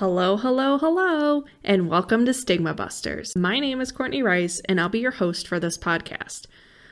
Hello, 0.00 0.38
hello, 0.38 0.78
hello, 0.78 1.44
and 1.62 1.90
welcome 1.90 2.24
to 2.24 2.32
Stigma 2.32 2.72
Busters. 2.72 3.36
My 3.36 3.60
name 3.60 3.82
is 3.82 3.92
Courtney 3.92 4.22
Rice, 4.22 4.58
and 4.64 4.80
I'll 4.80 4.88
be 4.88 5.00
your 5.00 5.10
host 5.10 5.46
for 5.46 5.60
this 5.60 5.76
podcast. 5.76 6.46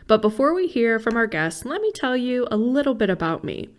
But 0.06 0.20
before 0.20 0.52
we 0.52 0.66
hear 0.66 0.98
from 0.98 1.16
our 1.16 1.26
guests, 1.26 1.64
let 1.64 1.80
me 1.80 1.90
tell 1.90 2.18
you 2.18 2.46
a 2.50 2.58
little 2.58 2.92
bit 2.92 3.08
about 3.08 3.44
me. 3.44 3.70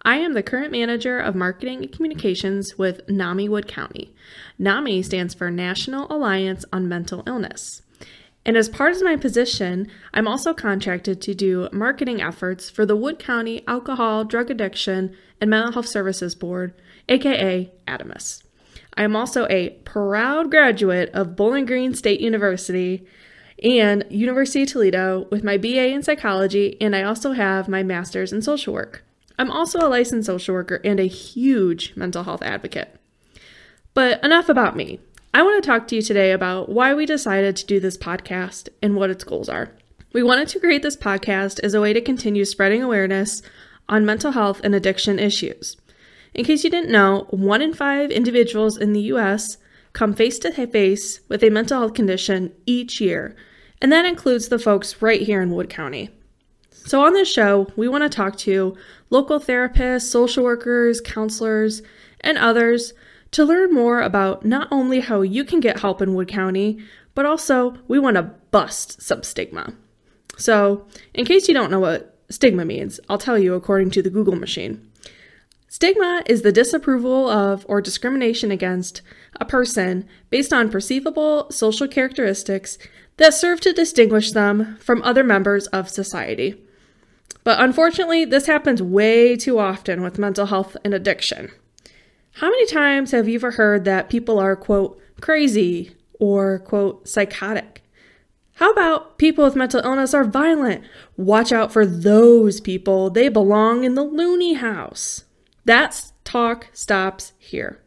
I 0.00 0.16
am 0.16 0.32
the 0.32 0.42
current 0.42 0.72
manager 0.72 1.18
of 1.18 1.34
marketing 1.34 1.82
and 1.82 1.92
communications 1.92 2.78
with 2.78 3.06
NAMI 3.06 3.50
Wood 3.50 3.68
County. 3.68 4.14
NAMI 4.58 5.02
stands 5.02 5.34
for 5.34 5.50
National 5.50 6.10
Alliance 6.10 6.64
on 6.72 6.88
Mental 6.88 7.22
Illness. 7.26 7.82
And 8.46 8.56
as 8.56 8.70
part 8.70 8.96
of 8.96 9.02
my 9.02 9.16
position, 9.16 9.88
I'm 10.14 10.26
also 10.26 10.54
contracted 10.54 11.20
to 11.20 11.34
do 11.34 11.68
marketing 11.70 12.22
efforts 12.22 12.70
for 12.70 12.86
the 12.86 12.96
Wood 12.96 13.18
County 13.18 13.62
Alcohol, 13.68 14.24
Drug 14.24 14.50
Addiction, 14.50 15.14
and 15.38 15.50
Mental 15.50 15.72
Health 15.72 15.88
Services 15.88 16.34
Board, 16.34 16.72
aka 17.10 17.70
ADAMHS. 17.86 18.43
I 18.96 19.02
am 19.02 19.16
also 19.16 19.46
a 19.48 19.70
proud 19.84 20.50
graduate 20.50 21.10
of 21.10 21.36
Bowling 21.36 21.66
Green 21.66 21.94
State 21.94 22.20
University 22.20 23.06
and 23.62 24.04
University 24.10 24.62
of 24.62 24.68
Toledo 24.68 25.26
with 25.30 25.42
my 25.44 25.56
BA 25.56 25.88
in 25.88 26.02
psychology, 26.02 26.76
and 26.80 26.94
I 26.94 27.02
also 27.02 27.32
have 27.32 27.68
my 27.68 27.82
master's 27.82 28.32
in 28.32 28.42
social 28.42 28.74
work. 28.74 29.04
I'm 29.38 29.50
also 29.50 29.80
a 29.80 29.88
licensed 29.88 30.26
social 30.26 30.54
worker 30.54 30.80
and 30.84 31.00
a 31.00 31.06
huge 31.06 31.94
mental 31.96 32.24
health 32.24 32.42
advocate. 32.42 32.94
But 33.94 34.22
enough 34.24 34.48
about 34.48 34.76
me. 34.76 35.00
I 35.32 35.42
want 35.42 35.62
to 35.62 35.66
talk 35.66 35.88
to 35.88 35.96
you 35.96 36.02
today 36.02 36.30
about 36.30 36.68
why 36.68 36.94
we 36.94 37.06
decided 37.06 37.56
to 37.56 37.66
do 37.66 37.80
this 37.80 37.98
podcast 37.98 38.68
and 38.80 38.94
what 38.94 39.10
its 39.10 39.24
goals 39.24 39.48
are. 39.48 39.72
We 40.12 40.22
wanted 40.22 40.46
to 40.48 40.60
create 40.60 40.82
this 40.82 40.96
podcast 40.96 41.58
as 41.60 41.74
a 41.74 41.80
way 41.80 41.92
to 41.92 42.00
continue 42.00 42.44
spreading 42.44 42.82
awareness 42.84 43.42
on 43.88 44.06
mental 44.06 44.30
health 44.30 44.60
and 44.62 44.74
addiction 44.74 45.18
issues. 45.18 45.76
In 46.34 46.44
case 46.44 46.64
you 46.64 46.70
didn't 46.70 46.90
know, 46.90 47.26
one 47.30 47.62
in 47.62 47.72
five 47.72 48.10
individuals 48.10 48.76
in 48.76 48.92
the 48.92 49.02
US 49.02 49.56
come 49.92 50.12
face 50.12 50.38
to 50.40 50.50
face 50.66 51.20
with 51.28 51.44
a 51.44 51.50
mental 51.50 51.78
health 51.78 51.94
condition 51.94 52.52
each 52.66 53.00
year, 53.00 53.36
and 53.80 53.92
that 53.92 54.04
includes 54.04 54.48
the 54.48 54.58
folks 54.58 55.00
right 55.00 55.20
here 55.20 55.40
in 55.40 55.52
Wood 55.52 55.70
County. 55.70 56.10
So, 56.70 57.02
on 57.02 57.12
this 57.12 57.32
show, 57.32 57.68
we 57.76 57.88
want 57.88 58.02
to 58.02 58.14
talk 58.14 58.36
to 58.38 58.76
local 59.10 59.38
therapists, 59.38 60.02
social 60.02 60.44
workers, 60.44 61.00
counselors, 61.00 61.82
and 62.20 62.36
others 62.36 62.92
to 63.30 63.44
learn 63.44 63.72
more 63.72 64.00
about 64.00 64.44
not 64.44 64.68
only 64.70 65.00
how 65.00 65.22
you 65.22 65.44
can 65.44 65.60
get 65.60 65.80
help 65.80 66.02
in 66.02 66.14
Wood 66.14 66.28
County, 66.28 66.78
but 67.14 67.24
also 67.24 67.76
we 67.86 67.98
want 67.98 68.16
to 68.16 68.34
bust 68.50 69.00
some 69.00 69.22
stigma. 69.22 69.72
So, 70.36 70.86
in 71.14 71.24
case 71.24 71.46
you 71.46 71.54
don't 71.54 71.70
know 71.70 71.80
what 71.80 72.18
stigma 72.28 72.64
means, 72.64 72.98
I'll 73.08 73.18
tell 73.18 73.38
you 73.38 73.54
according 73.54 73.90
to 73.92 74.02
the 74.02 74.10
Google 74.10 74.36
machine. 74.36 74.90
Stigma 75.74 76.22
is 76.26 76.42
the 76.42 76.52
disapproval 76.52 77.28
of 77.28 77.66
or 77.68 77.80
discrimination 77.80 78.52
against 78.52 79.02
a 79.40 79.44
person 79.44 80.06
based 80.30 80.52
on 80.52 80.70
perceivable 80.70 81.50
social 81.50 81.88
characteristics 81.88 82.78
that 83.16 83.34
serve 83.34 83.60
to 83.62 83.72
distinguish 83.72 84.30
them 84.30 84.76
from 84.78 85.02
other 85.02 85.24
members 85.24 85.66
of 85.66 85.88
society. 85.88 86.62
But 87.42 87.58
unfortunately, 87.58 88.24
this 88.24 88.46
happens 88.46 88.80
way 88.80 89.34
too 89.34 89.58
often 89.58 90.00
with 90.00 90.16
mental 90.16 90.46
health 90.46 90.76
and 90.84 90.94
addiction. 90.94 91.50
How 92.34 92.50
many 92.50 92.66
times 92.66 93.10
have 93.10 93.26
you 93.26 93.34
ever 93.34 93.50
heard 93.50 93.84
that 93.84 94.08
people 94.08 94.38
are, 94.38 94.54
quote, 94.54 95.02
crazy 95.20 95.96
or, 96.20 96.60
quote, 96.60 97.08
psychotic? 97.08 97.82
How 98.58 98.70
about 98.70 99.18
people 99.18 99.42
with 99.42 99.56
mental 99.56 99.80
illness 99.80 100.14
are 100.14 100.22
violent? 100.22 100.84
Watch 101.16 101.50
out 101.50 101.72
for 101.72 101.84
those 101.84 102.60
people. 102.60 103.10
They 103.10 103.28
belong 103.28 103.82
in 103.82 103.96
the 103.96 104.04
loony 104.04 104.54
house. 104.54 105.24
That 105.64 106.12
talk 106.24 106.68
stops 106.72 107.32
here. 107.38 107.80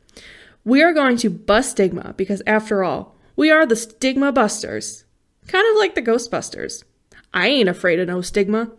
We 0.63 0.81
are 0.81 0.93
going 0.93 1.17
to 1.17 1.29
bust 1.29 1.71
stigma 1.71 2.13
because, 2.17 2.41
after 2.47 2.83
all, 2.83 3.15
we 3.35 3.51
are 3.51 3.65
the 3.65 3.75
stigma 3.75 4.31
busters. 4.31 5.05
Kind 5.47 5.65
of 5.69 5.77
like 5.77 5.93
the 5.93 6.01
Ghostbusters. 6.01 6.83
I 7.33 7.47
ain't 7.47 7.69
afraid 7.69 7.99
of 7.99 8.07
no 8.07 8.21
stigma. 8.21 8.71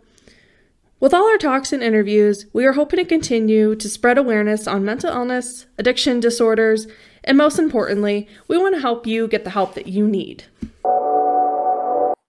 With 0.99 1.13
all 1.13 1.29
our 1.29 1.37
talks 1.37 1.71
and 1.71 1.81
interviews, 1.81 2.45
we 2.51 2.65
are 2.65 2.73
hoping 2.73 2.99
to 2.99 3.05
continue 3.05 3.73
to 3.73 3.89
spread 3.89 4.17
awareness 4.17 4.67
on 4.67 4.83
mental 4.83 5.13
illness, 5.13 5.65
addiction 5.77 6.19
disorders, 6.19 6.87
and 7.23 7.37
most 7.37 7.57
importantly, 7.57 8.27
we 8.49 8.57
want 8.57 8.75
to 8.75 8.81
help 8.81 9.07
you 9.07 9.27
get 9.29 9.45
the 9.45 9.49
help 9.49 9.75
that 9.75 9.87
you 9.87 10.05
need. 10.05 10.43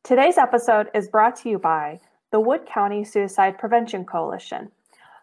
Today's 0.05 0.39
episode 0.39 0.89
is 0.95 1.09
brought 1.09 1.35
to 1.37 1.49
you 1.49 1.59
by 1.59 1.99
the 2.31 2.39
Wood 2.39 2.65
County 2.65 3.03
Suicide 3.03 3.59
Prevention 3.59 4.05
Coalition. 4.05 4.71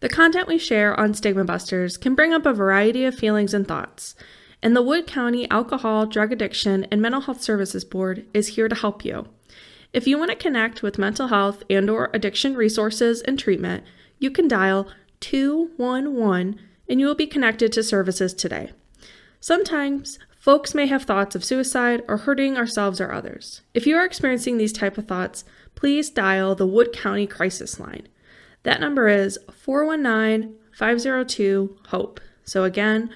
The 0.00 0.10
content 0.10 0.46
we 0.46 0.58
share 0.58 0.98
on 1.00 1.14
Stigma 1.14 1.44
Busters 1.44 1.96
can 1.96 2.14
bring 2.14 2.34
up 2.34 2.44
a 2.44 2.52
variety 2.52 3.06
of 3.06 3.14
feelings 3.14 3.54
and 3.54 3.66
thoughts 3.66 4.14
and 4.62 4.76
the 4.76 4.82
Wood 4.82 5.06
County 5.06 5.48
Alcohol, 5.50 6.04
Drug 6.04 6.32
Addiction, 6.32 6.86
and 6.90 7.00
Mental 7.00 7.22
Health 7.22 7.40
Services 7.40 7.82
Board 7.82 8.26
is 8.34 8.48
here 8.48 8.68
to 8.68 8.74
help 8.74 9.06
you. 9.06 9.28
If 9.94 10.06
you 10.06 10.18
want 10.18 10.32
to 10.32 10.36
connect 10.36 10.82
with 10.82 10.98
mental 10.98 11.28
health 11.28 11.62
and 11.70 11.88
or 11.88 12.10
addiction 12.12 12.54
resources 12.54 13.22
and 13.22 13.38
treatment, 13.38 13.84
you 14.18 14.30
can 14.30 14.48
dial 14.48 14.90
211 15.20 16.60
and 16.90 17.00
you 17.00 17.06
will 17.06 17.14
be 17.14 17.26
connected 17.26 17.72
to 17.72 17.82
services 17.82 18.34
today. 18.34 18.72
Sometimes 19.40 20.18
folks 20.48 20.74
may 20.74 20.86
have 20.86 21.02
thoughts 21.02 21.36
of 21.36 21.44
suicide 21.44 22.02
or 22.08 22.16
hurting 22.16 22.56
ourselves 22.56 23.02
or 23.02 23.12
others. 23.12 23.60
If 23.74 23.86
you 23.86 23.96
are 23.96 24.04
experiencing 24.06 24.56
these 24.56 24.72
type 24.72 24.96
of 24.96 25.06
thoughts, 25.06 25.44
please 25.74 26.08
dial 26.08 26.54
the 26.54 26.66
Wood 26.66 26.90
County 26.90 27.26
Crisis 27.26 27.78
Line. 27.78 28.08
That 28.62 28.80
number 28.80 29.08
is 29.08 29.38
419 29.52 30.56
502 30.72 31.76
HOPE. 31.88 32.20
So 32.44 32.64
again, 32.64 33.14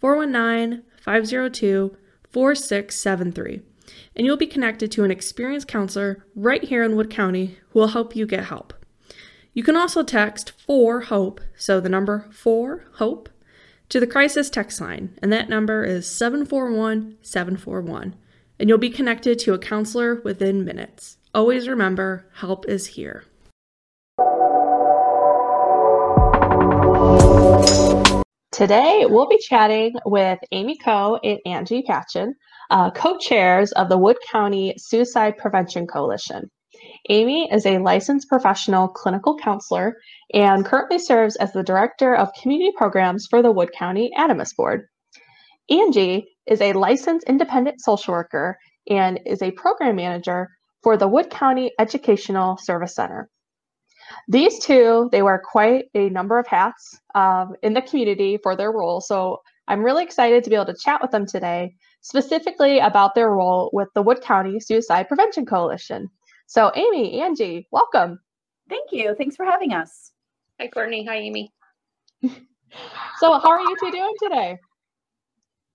419 0.00 0.82
502 1.00 1.96
4673, 2.32 3.62
and 4.16 4.26
you'll 4.26 4.36
be 4.36 4.48
connected 4.48 4.90
to 4.90 5.04
an 5.04 5.12
experienced 5.12 5.68
counselor 5.68 6.26
right 6.34 6.64
here 6.64 6.82
in 6.82 6.96
Wood 6.96 7.10
County 7.10 7.58
who 7.68 7.78
will 7.78 7.88
help 7.88 8.16
you 8.16 8.26
get 8.26 8.46
help. 8.46 8.74
You 9.54 9.62
can 9.62 9.76
also 9.76 10.02
text 10.02 10.50
4 10.66 11.02
HOPE, 11.02 11.40
so 11.56 11.78
the 11.78 11.88
number 11.88 12.26
4 12.32 12.86
HOPE, 12.94 13.28
to 13.92 14.00
the 14.00 14.06
crisis 14.06 14.48
text 14.48 14.80
line, 14.80 15.14
and 15.20 15.30
that 15.30 15.50
number 15.50 15.84
is 15.84 16.08
741 16.08 17.18
741, 17.20 18.16
and 18.58 18.66
you'll 18.66 18.78
be 18.78 18.88
connected 18.88 19.38
to 19.40 19.52
a 19.52 19.58
counselor 19.58 20.22
within 20.24 20.64
minutes. 20.64 21.18
Always 21.34 21.68
remember, 21.68 22.26
help 22.32 22.66
is 22.66 22.86
here. 22.86 23.24
Today, 28.50 29.04
we'll 29.10 29.28
be 29.28 29.36
chatting 29.36 29.92
with 30.06 30.38
Aimee 30.52 30.78
Coe 30.78 31.18
and 31.22 31.38
Angie 31.44 31.82
Patchen, 31.82 32.34
uh, 32.70 32.90
co 32.92 33.18
chairs 33.18 33.72
of 33.72 33.90
the 33.90 33.98
Wood 33.98 34.16
County 34.30 34.72
Suicide 34.78 35.36
Prevention 35.36 35.86
Coalition. 35.86 36.50
Aimee 37.10 37.48
is 37.52 37.66
a 37.66 37.78
licensed 37.78 38.28
professional 38.28 38.88
clinical 38.88 39.36
counselor 39.36 39.96
and 40.34 40.64
currently 40.64 40.98
serves 40.98 41.36
as 41.36 41.52
the 41.52 41.62
director 41.62 42.14
of 42.14 42.32
community 42.40 42.72
programs 42.76 43.26
for 43.28 43.42
the 43.42 43.50
Wood 43.50 43.70
County 43.72 44.10
ADAMHS 44.16 44.56
Board. 44.56 44.86
Angie 45.70 46.26
is 46.46 46.60
a 46.60 46.72
licensed 46.72 47.28
independent 47.28 47.80
social 47.80 48.12
worker 48.12 48.58
and 48.88 49.20
is 49.26 49.42
a 49.42 49.52
program 49.52 49.96
manager 49.96 50.48
for 50.82 50.96
the 50.96 51.08
Wood 51.08 51.30
County 51.30 51.72
Educational 51.78 52.56
Service 52.56 52.94
Center. 52.94 53.28
These 54.28 54.58
two, 54.58 55.08
they 55.12 55.22
wear 55.22 55.40
quite 55.42 55.86
a 55.94 56.08
number 56.10 56.38
of 56.38 56.46
hats 56.46 56.98
um, 57.14 57.54
in 57.62 57.72
the 57.72 57.82
community 57.82 58.38
for 58.42 58.56
their 58.56 58.72
role. 58.72 59.00
So 59.00 59.40
I'm 59.68 59.84
really 59.84 60.04
excited 60.04 60.44
to 60.44 60.50
be 60.50 60.56
able 60.56 60.66
to 60.66 60.74
chat 60.74 61.00
with 61.00 61.12
them 61.12 61.26
today, 61.26 61.74
specifically 62.00 62.80
about 62.80 63.14
their 63.14 63.30
role 63.30 63.70
with 63.72 63.88
the 63.94 64.02
Wood 64.02 64.20
County 64.20 64.58
Suicide 64.60 65.08
Prevention 65.08 65.46
Coalition. 65.46 66.08
So, 66.46 66.70
Aimee, 66.74 67.20
Angie, 67.20 67.66
welcome. 67.70 68.20
Thank 68.68 68.92
you. 68.92 69.14
Thanks 69.14 69.36
for 69.36 69.44
having 69.44 69.72
us. 69.72 70.12
Hi, 70.60 70.68
Courtney. 70.68 71.04
Hi, 71.06 71.16
Aimee. 71.16 71.52
so, 72.22 73.38
how 73.38 73.50
are 73.50 73.60
you 73.60 73.76
two 73.80 73.90
doing 73.90 74.14
today? 74.22 74.58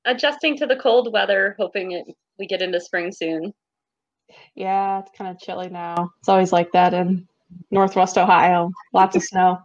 Adjusting 0.06 0.58
to 0.58 0.66
the 0.66 0.76
cold 0.76 1.12
weather, 1.12 1.56
hoping 1.60 1.92
it, 1.92 2.06
we 2.40 2.48
get 2.48 2.62
into 2.62 2.80
spring 2.80 3.12
soon. 3.12 3.54
Yeah, 4.56 5.00
it's 5.00 5.12
kind 5.18 5.30
of 5.30 5.40
chilly 5.40 5.70
now. 5.70 6.12
It's 6.20 6.30
always 6.30 6.52
like 6.52 6.72
that 6.74 6.94
in 6.94 7.28
Northwest 7.72 8.18
Ohio. 8.18 8.72
Lots 8.94 9.16
of 9.16 9.24
snow. 9.24 9.58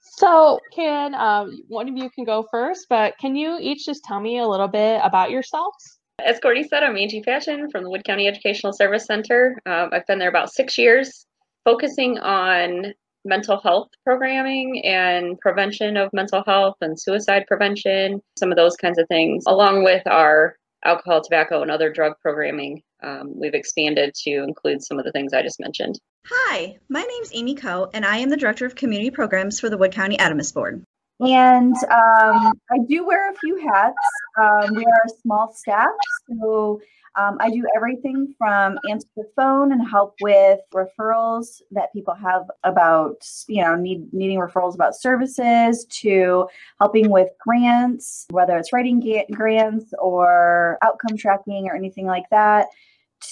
So, 0.00 0.58
can 0.74 1.14
um, 1.14 1.62
one 1.68 1.88
of 1.88 1.96
you 1.96 2.10
can 2.10 2.24
go 2.24 2.46
first, 2.50 2.86
but 2.88 3.16
can 3.18 3.34
you 3.34 3.58
each 3.60 3.86
just 3.86 4.04
tell 4.04 4.20
me 4.20 4.38
a 4.38 4.46
little 4.46 4.68
bit 4.68 5.00
about 5.02 5.30
yourselves? 5.30 5.98
As 6.18 6.38
Courtney 6.38 6.64
said, 6.64 6.82
I'm 6.82 6.96
Angie 6.96 7.22
Patchen 7.22 7.70
from 7.70 7.84
the 7.84 7.90
Wood 7.90 8.04
County 8.04 8.28
Educational 8.28 8.72
Service 8.72 9.06
Center. 9.06 9.58
Um, 9.66 9.90
I've 9.92 10.06
been 10.06 10.18
there 10.18 10.28
about 10.28 10.52
six 10.52 10.78
years, 10.78 11.26
focusing 11.64 12.18
on 12.18 12.92
mental 13.24 13.60
health 13.60 13.88
programming 14.04 14.82
and 14.84 15.38
prevention 15.40 15.96
of 15.96 16.10
mental 16.12 16.42
health 16.44 16.76
and 16.80 17.00
suicide 17.00 17.44
prevention, 17.46 18.20
some 18.38 18.50
of 18.50 18.56
those 18.56 18.76
kinds 18.76 18.98
of 18.98 19.06
things, 19.08 19.44
along 19.46 19.84
with 19.84 20.06
our 20.06 20.56
alcohol, 20.84 21.22
tobacco, 21.22 21.62
and 21.62 21.70
other 21.70 21.90
drug 21.90 22.14
programming. 22.20 22.82
Um, 23.02 23.32
we've 23.38 23.54
expanded 23.54 24.14
to 24.24 24.42
include 24.42 24.82
some 24.82 24.98
of 24.98 25.04
the 25.04 25.12
things 25.12 25.32
I 25.32 25.42
just 25.42 25.60
mentioned. 25.60 25.98
Hi, 26.26 26.76
my 26.88 27.02
name's 27.02 27.30
Aimee 27.32 27.54
Coe, 27.54 27.90
and 27.92 28.04
I 28.04 28.18
am 28.18 28.28
the 28.28 28.36
Director 28.36 28.66
of 28.66 28.74
Community 28.74 29.10
Programs 29.10 29.58
for 29.58 29.70
the 29.70 29.78
Wood 29.78 29.92
County 29.92 30.16
ADAMHS 30.16 30.54
Board. 30.54 30.84
And 31.22 31.76
um, 31.84 32.52
I 32.70 32.78
do 32.88 33.06
wear 33.06 33.30
a 33.30 33.34
few 33.36 33.56
hats. 33.68 33.96
Um, 34.36 34.74
we 34.74 34.84
are 34.84 35.02
a 35.06 35.20
small 35.22 35.52
staff, 35.52 35.90
so 36.28 36.80
um, 37.14 37.36
I 37.40 37.50
do 37.50 37.64
everything 37.76 38.34
from 38.38 38.78
answer 38.90 39.06
the 39.16 39.30
phone 39.36 39.72
and 39.72 39.86
help 39.86 40.14
with 40.22 40.60
referrals 40.74 41.60
that 41.70 41.92
people 41.92 42.14
have 42.14 42.50
about, 42.64 43.24
you 43.48 43.62
know, 43.62 43.76
need, 43.76 44.12
needing 44.12 44.38
referrals 44.38 44.74
about 44.74 44.96
services 44.96 45.84
to 46.00 46.48
helping 46.80 47.10
with 47.10 47.28
grants, 47.38 48.26
whether 48.30 48.56
it's 48.56 48.72
writing 48.72 49.26
grants 49.30 49.92
or 49.98 50.78
outcome 50.82 51.16
tracking 51.16 51.66
or 51.68 51.76
anything 51.76 52.06
like 52.06 52.28
that 52.30 52.68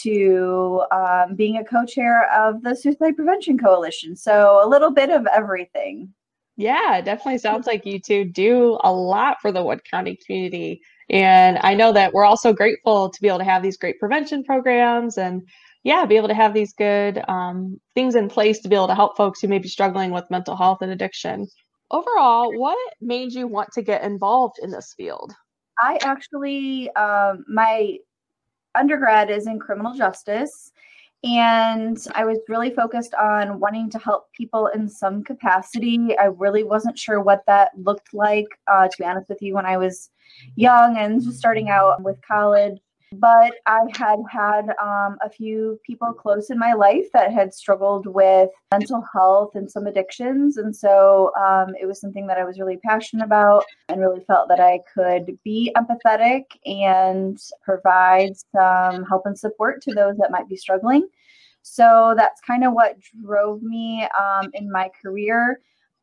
to 0.03 0.85
um, 0.93 1.35
being 1.35 1.57
a 1.57 1.65
co-chair 1.65 2.31
of 2.33 2.63
the 2.63 2.77
Suicide 2.77 3.17
Prevention 3.17 3.59
Coalition. 3.59 4.15
So 4.15 4.61
a 4.63 4.69
little 4.69 4.91
bit 4.91 5.11
of 5.11 5.27
everything. 5.35 6.13
Yeah, 6.61 7.01
definitely 7.01 7.39
sounds 7.39 7.67
like 7.67 7.87
you 7.87 7.99
two 7.99 8.27
do 8.27 8.79
a 8.85 8.93
lot 8.93 9.39
for 9.41 9.51
the 9.51 9.65
Wood 9.65 9.81
County 9.91 10.19
community. 10.27 10.83
And 11.09 11.59
I 11.63 11.73
know 11.73 11.91
that 11.95 12.13
we're 12.13 12.27
also 12.27 12.53
grateful 12.53 13.09
to 13.09 13.23
be 13.23 13.29
able 13.29 13.39
to 13.39 13.45
have 13.45 13.63
these 13.63 13.79
great 13.79 13.99
prevention 13.99 14.45
programs 14.45 15.17
and 15.17 15.41
yeah, 15.85 16.05
be 16.05 16.19
able 16.19 16.29
to 16.29 16.35
have 16.35 16.53
these 16.53 16.75
good 16.75 17.23
um, 17.29 17.81
things 17.95 18.15
in 18.15 18.29
place 18.29 18.59
to 18.61 18.69
be 18.69 18.77
able 18.77 18.89
to 18.89 18.95
help 18.95 19.17
folks 19.17 19.41
who 19.41 19.49
may 19.49 19.59
be 19.59 19.69
struggling 19.69 20.11
with 20.11 20.31
mental 20.31 20.55
health 20.55 20.83
and 20.83 20.93
addiction. 20.93 21.47
Overall, 21.91 22.53
what 22.53 22.77
made 23.01 23.33
you 23.33 23.47
want 23.47 23.73
to 23.73 23.81
get 23.81 24.05
involved 24.05 24.57
in 24.63 24.71
this 24.71 24.93
field? 24.95 25.33
I 25.83 25.99
actually, 26.03 26.91
um, 26.91 27.43
my 27.49 27.97
undergrad 28.75 29.31
is 29.31 29.47
in 29.47 29.59
criminal 29.59 29.95
justice. 29.95 30.73
And 31.23 31.99
I 32.15 32.25
was 32.25 32.39
really 32.49 32.71
focused 32.71 33.15
on 33.15 33.61
wanting 33.61 33.91
to 33.91 33.99
help 33.99 34.33
people 34.33 34.69
in 34.69 34.89
some 34.89 35.23
capacity. 35.23 36.17
I 36.19 36.25
really 36.25 36.65
wasn't 36.65 36.99
sure 36.99 37.21
what 37.21 37.43
that 37.47 37.73
looked 37.77 38.15
like, 38.15 38.47
uh, 38.67 38.89
to 38.89 38.95
be 38.99 39.05
honest 39.05 39.29
with 39.29 39.43
you, 39.43 39.55
when 39.55 39.67
I 39.67 39.77
was 39.77 40.09
young 40.57 40.97
and 40.97 41.23
just 41.23 41.39
starting 41.39 41.69
out 41.69 42.03
with 42.03 42.17
college. 42.27 42.79
But 43.13 43.55
I 43.67 43.81
had 43.97 44.21
had 44.31 44.69
um, 44.81 45.19
a 45.21 45.29
few 45.31 45.81
people 45.85 46.13
close 46.13 46.49
in 46.49 46.59
my 46.59 46.75
life 46.75 47.07
that 47.13 47.33
had 47.33 47.53
struggled 47.53 48.07
with 48.07 48.51
mental 48.71 49.05
health 49.13 49.57
and 49.57 49.69
some 49.69 49.87
addictions. 49.87 50.59
And 50.59 50.75
so 50.75 51.33
um, 51.37 51.75
it 51.81 51.87
was 51.87 52.01
something 52.01 52.29
that 52.29 52.39
I 52.39 52.45
was 52.45 52.61
really 52.61 52.77
passionate 52.77 53.25
about 53.25 53.65
and 53.89 54.01
really 54.01 54.21
felt 54.29 54.49
that 54.49 54.61
I 54.61 54.79
could 54.95 55.37
be 55.43 55.75
empathetic 55.77 56.45
and 56.65 57.37
provide 57.63 58.35
some 58.55 59.05
help 59.05 59.27
and 59.27 59.37
support 59.37 59.83
to 59.83 59.95
those 59.95 60.17
that 60.19 60.31
might 60.31 60.49
be 60.49 60.57
struggling. 60.57 61.09
So 61.63 62.15
that's 62.17 62.41
kind 62.41 62.65
of 62.65 62.73
what 62.75 62.97
drove 63.25 63.61
me 63.61 64.07
um, 64.19 64.51
in 64.55 64.71
my 64.71 64.89
career. 65.03 65.61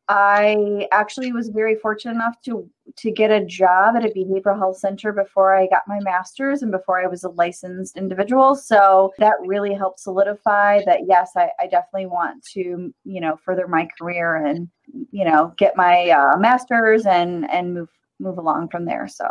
I 0.08 0.88
actually 0.92 1.32
was 1.32 1.48
very 1.48 1.76
fortunate 1.76 2.12
enough 2.12 2.40
to 2.44 2.68
to 2.98 3.10
get 3.10 3.30
a 3.30 3.44
job 3.44 3.96
at 3.96 4.04
a 4.04 4.08
behavioral 4.08 4.58
health 4.58 4.78
center 4.78 5.12
before 5.12 5.54
I 5.54 5.66
got 5.66 5.82
my 5.86 6.00
master's 6.00 6.62
and 6.62 6.70
before 6.70 7.02
I 7.02 7.06
was 7.06 7.24
a 7.24 7.30
licensed 7.30 7.96
individual. 7.96 8.54
So 8.54 9.12
that 9.18 9.34
really 9.46 9.74
helped 9.74 10.00
solidify 10.00 10.84
that 10.84 11.00
yes, 11.06 11.32
I, 11.36 11.50
I 11.60 11.66
definitely 11.66 12.06
want 12.06 12.44
to, 12.54 12.92
you 13.04 13.20
know, 13.20 13.38
further 13.44 13.66
my 13.66 13.88
career 13.98 14.36
and, 14.36 14.68
you 15.10 15.24
know, 15.24 15.54
get 15.56 15.76
my 15.76 16.10
uh, 16.10 16.36
master's 16.38 17.06
and 17.06 17.48
and 17.50 17.74
move 17.74 17.88
move 18.20 18.38
along 18.38 18.68
from 18.68 18.84
there. 18.84 19.06
So 19.08 19.26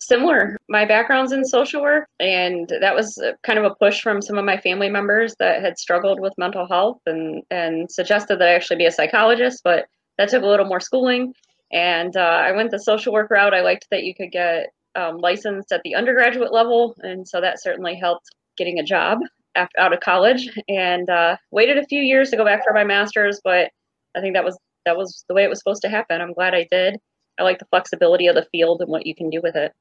similar. 0.00 0.56
My 0.68 0.84
background's 0.84 1.32
in 1.32 1.44
social 1.44 1.82
work, 1.82 2.08
and 2.20 2.72
that 2.80 2.94
was 2.94 3.22
kind 3.42 3.58
of 3.58 3.64
a 3.64 3.74
push 3.74 4.00
from 4.00 4.22
some 4.22 4.38
of 4.38 4.44
my 4.44 4.58
family 4.58 4.88
members 4.88 5.34
that 5.38 5.62
had 5.62 5.78
struggled 5.78 6.20
with 6.20 6.32
mental 6.38 6.66
health 6.66 7.00
and, 7.06 7.42
and 7.50 7.90
suggested 7.90 8.38
that 8.38 8.48
I 8.48 8.54
actually 8.54 8.78
be 8.78 8.86
a 8.86 8.92
psychologist, 8.92 9.62
but 9.64 9.86
that 10.18 10.28
took 10.28 10.42
a 10.42 10.46
little 10.46 10.66
more 10.66 10.80
schooling. 10.80 11.34
And 11.72 12.16
uh, 12.16 12.20
I 12.20 12.52
went 12.52 12.70
the 12.70 12.78
social 12.78 13.12
work 13.12 13.30
route. 13.30 13.54
I 13.54 13.62
liked 13.62 13.86
that 13.90 14.04
you 14.04 14.14
could 14.14 14.30
get 14.30 14.72
um, 14.94 15.18
licensed 15.18 15.72
at 15.72 15.82
the 15.84 15.94
undergraduate 15.94 16.52
level, 16.52 16.94
and 17.00 17.26
so 17.26 17.40
that 17.40 17.60
certainly 17.60 17.96
helped 17.96 18.26
getting 18.56 18.78
a 18.78 18.84
job 18.84 19.18
after, 19.54 19.78
out 19.78 19.92
of 19.92 20.00
college. 20.00 20.48
And 20.68 21.08
uh, 21.10 21.36
waited 21.50 21.78
a 21.78 21.86
few 21.86 22.00
years 22.00 22.30
to 22.30 22.36
go 22.36 22.44
back 22.44 22.64
for 22.64 22.72
my 22.72 22.84
master's, 22.84 23.40
but 23.42 23.70
I 24.16 24.20
think 24.20 24.34
that 24.34 24.44
was 24.44 24.58
that 24.84 24.96
was 24.96 25.24
the 25.28 25.34
way 25.34 25.42
it 25.42 25.50
was 25.50 25.58
supposed 25.58 25.82
to 25.82 25.88
happen. 25.88 26.20
I'm 26.20 26.32
glad 26.32 26.54
I 26.54 26.66
did. 26.70 26.98
I 27.38 27.42
like 27.42 27.58
the 27.58 27.66
flexibility 27.66 28.28
of 28.28 28.34
the 28.34 28.46
field 28.52 28.80
and 28.80 28.88
what 28.88 29.06
you 29.06 29.14
can 29.14 29.28
do 29.28 29.40
with 29.42 29.56
it 29.56 29.72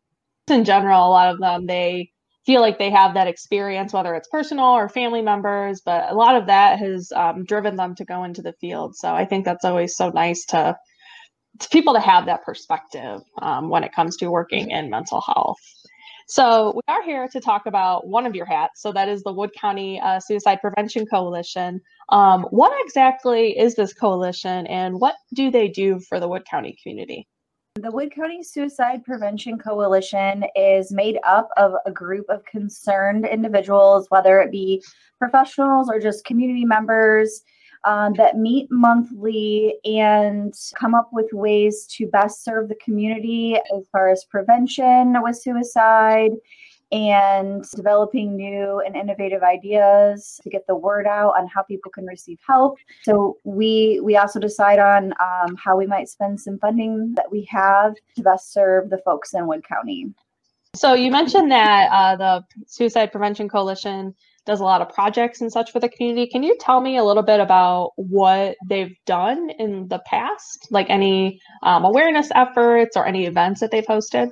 in 0.49 0.63
general, 0.63 1.07
a 1.07 1.09
lot 1.09 1.33
of 1.33 1.39
them 1.39 1.65
they 1.65 2.11
feel 2.45 2.61
like 2.61 2.77
they 2.77 2.91
have 2.91 3.15
that 3.15 3.27
experience, 3.27 3.91
whether 3.91 4.13
it's 4.13 4.27
personal 4.27 4.65
or 4.65 4.87
family 4.87 5.21
members, 5.21 5.81
but 5.83 6.11
a 6.11 6.13
lot 6.13 6.35
of 6.35 6.45
that 6.47 6.77
has 6.77 7.11
um, 7.11 7.43
driven 7.43 7.75
them 7.75 7.95
to 7.95 8.05
go 8.05 8.23
into 8.23 8.43
the 8.43 8.53
field. 8.53 8.95
So 8.95 9.11
I 9.13 9.25
think 9.25 9.45
that's 9.45 9.65
always 9.65 9.95
so 9.95 10.09
nice 10.09 10.45
to, 10.47 10.77
to 11.59 11.69
people 11.69 11.93
to 11.93 11.99
have 11.99 12.25
that 12.25 12.43
perspective 12.43 13.21
um, 13.41 13.69
when 13.69 13.83
it 13.83 13.93
comes 13.93 14.17
to 14.17 14.27
working 14.29 14.71
in 14.71 14.89
mental 14.89 15.21
health. 15.21 15.59
So 16.27 16.73
we 16.75 16.81
are 16.87 17.03
here 17.03 17.27
to 17.27 17.39
talk 17.39 17.67
about 17.67 18.07
one 18.07 18.25
of 18.25 18.33
your 18.33 18.47
hats. 18.47 18.81
So 18.81 18.91
that 18.93 19.07
is 19.07 19.21
the 19.21 19.31
Wood 19.31 19.51
County 19.53 20.01
uh, 20.01 20.19
Suicide 20.19 20.59
Prevention 20.59 21.05
Coalition. 21.05 21.79
Um, 22.09 22.43
what 22.49 22.73
exactly 22.83 23.57
is 23.57 23.75
this 23.75 23.93
coalition, 23.93 24.65
and 24.67 24.99
what 24.99 25.15
do 25.33 25.51
they 25.51 25.67
do 25.67 25.99
for 25.99 26.19
the 26.19 26.27
Wood 26.27 26.45
County 26.49 26.77
community? 26.81 27.27
The 27.75 27.91
Wood 27.91 28.11
County 28.15 28.41
Suicide 28.41 29.03
Prevention 29.03 29.59
Coalition 29.59 30.45
is 30.55 30.91
made 30.91 31.19
up 31.25 31.49
of 31.57 31.73
a 31.85 31.91
group 31.91 32.25
of 32.29 32.43
concerned 32.45 33.27
individuals, 33.27 34.07
whether 34.09 34.39
it 34.39 34.49
be 34.49 34.81
professionals 35.19 35.89
or 35.89 35.99
just 35.99 36.25
community 36.25 36.65
members, 36.65 37.43
um, 37.85 38.13
that 38.13 38.37
meet 38.37 38.67
monthly 38.71 39.75
and 39.85 40.53
come 40.75 40.95
up 40.95 41.09
with 41.13 41.31
ways 41.31 41.85
to 41.91 42.07
best 42.07 42.43
serve 42.43 42.67
the 42.67 42.75
community 42.83 43.55
as 43.75 43.83
far 43.91 44.09
as 44.09 44.25
prevention 44.25 45.21
with 45.21 45.37
suicide 45.37 46.31
and 46.91 47.63
developing 47.75 48.35
new 48.35 48.81
and 48.85 48.95
innovative 48.95 49.43
ideas 49.43 50.39
to 50.43 50.49
get 50.49 50.65
the 50.67 50.75
word 50.75 51.07
out 51.07 51.33
on 51.37 51.47
how 51.47 51.63
people 51.63 51.91
can 51.91 52.05
receive 52.05 52.37
help. 52.45 52.77
So 53.03 53.37
we 53.43 53.99
we 54.03 54.17
also 54.17 54.39
decide 54.39 54.79
on 54.79 55.13
um, 55.19 55.55
how 55.55 55.77
we 55.77 55.87
might 55.87 56.09
spend 56.09 56.39
some 56.39 56.59
funding 56.59 57.13
that 57.15 57.31
we 57.31 57.47
have 57.49 57.95
to 58.15 58.21
best 58.23 58.53
serve 58.53 58.89
the 58.89 58.99
folks 58.99 59.33
in 59.33 59.47
Wood 59.47 59.63
County. 59.67 60.07
So 60.75 60.93
you 60.93 61.09
mentioned 61.09 61.51
that 61.51 61.89
uh, 61.91 62.15
the 62.17 62.45
Suicide 62.67 63.11
Prevention 63.11 63.47
Coalition 63.47 64.13
does 64.45 64.59
a 64.59 64.63
lot 64.63 64.81
of 64.81 64.89
projects 64.89 65.41
and 65.41 65.51
such 65.51 65.71
for 65.71 65.79
the 65.79 65.89
community. 65.89 66.27
Can 66.27 66.43
you 66.43 66.55
tell 66.59 66.81
me 66.81 66.97
a 66.97 67.03
little 67.03 67.23
bit 67.23 67.39
about 67.39 67.91
what 67.95 68.55
they've 68.67 68.95
done 69.05 69.49
in 69.51 69.87
the 69.87 69.99
past, 70.05 70.67
like 70.71 70.89
any 70.89 71.39
um, 71.63 71.83
awareness 71.83 72.29
efforts 72.35 72.95
or 72.95 73.05
any 73.05 73.25
events 73.25 73.59
that 73.61 73.71
they've 73.71 73.85
hosted? 73.85 74.29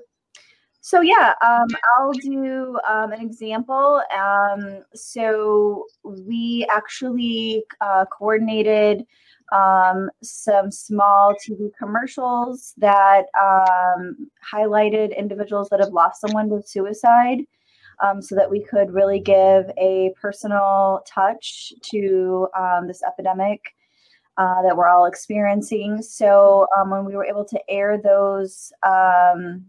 So 0.82 1.00
yeah, 1.00 1.34
um, 1.41 1.67
I'll 1.98 2.12
do 2.12 2.77
um, 2.88 3.13
an 3.13 3.22
example. 3.22 4.01
Um, 4.13 4.84
so 4.93 5.86
we 6.03 6.67
actually 6.70 7.63
uh, 7.79 8.03
coordinated 8.12 9.05
um, 9.53 10.10
some 10.22 10.72
small 10.72 11.36
TV 11.36 11.72
commercials 11.79 12.74
that 12.77 13.27
um, 13.41 14.29
highlighted 14.53 15.17
individuals 15.17 15.70
that 15.70 15.79
have 15.79 15.93
lost 15.93 16.20
someone 16.20 16.50
to 16.50 16.62
suicide. 16.65 17.46
Um, 18.03 18.22
so 18.22 18.36
that 18.36 18.51
we 18.51 18.62
could 18.62 18.93
really 18.93 19.19
give 19.19 19.72
a 19.77 20.13
personal 20.22 21.01
touch 21.07 21.72
to 21.91 22.48
this 22.86 23.01
epidemic 23.01 23.62
uh, 24.38 24.62
that 24.63 24.75
we're 24.75 24.88
all 24.88 25.05
experiencing. 25.05 26.01
So 26.01 26.67
um, 26.77 26.89
when 26.89 27.05
we 27.05 27.15
were 27.15 27.25
able 27.25 27.45
to 27.45 27.60
air 27.69 27.98
those 27.98 28.72
um, 28.83 29.65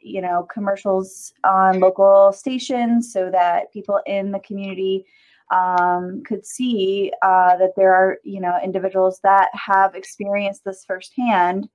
you 0.00 0.20
know 0.20 0.46
commercials 0.52 1.32
on 1.44 1.80
local 1.80 2.32
stations 2.32 3.12
so 3.12 3.30
that 3.30 3.72
people 3.72 4.00
in 4.06 4.30
the 4.32 4.40
community 4.40 5.04
um, 5.52 6.22
could 6.26 6.44
see 6.44 7.12
uh, 7.22 7.56
that 7.56 7.72
there 7.76 7.94
are 7.94 8.18
you 8.24 8.40
know 8.40 8.58
individuals 8.62 9.20
that 9.22 9.48
have 9.54 9.94
experienced 9.94 10.64
this 10.64 10.84
firsthand 10.84 11.68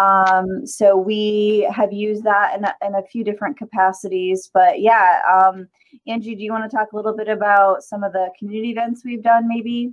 um, 0.00 0.66
so 0.66 0.96
we 0.96 1.68
have 1.74 1.92
used 1.92 2.24
that 2.24 2.56
in 2.56 2.64
a, 2.64 2.74
in 2.86 2.94
a 2.94 3.06
few 3.06 3.24
different 3.24 3.58
capacities 3.58 4.50
but 4.54 4.80
yeah 4.80 5.20
um, 5.30 5.66
angie 6.06 6.34
do 6.34 6.42
you 6.42 6.52
want 6.52 6.68
to 6.68 6.74
talk 6.74 6.92
a 6.92 6.96
little 6.96 7.16
bit 7.16 7.28
about 7.28 7.82
some 7.82 8.02
of 8.04 8.12
the 8.12 8.28
community 8.38 8.70
events 8.70 9.02
we've 9.04 9.22
done 9.22 9.48
maybe 9.48 9.92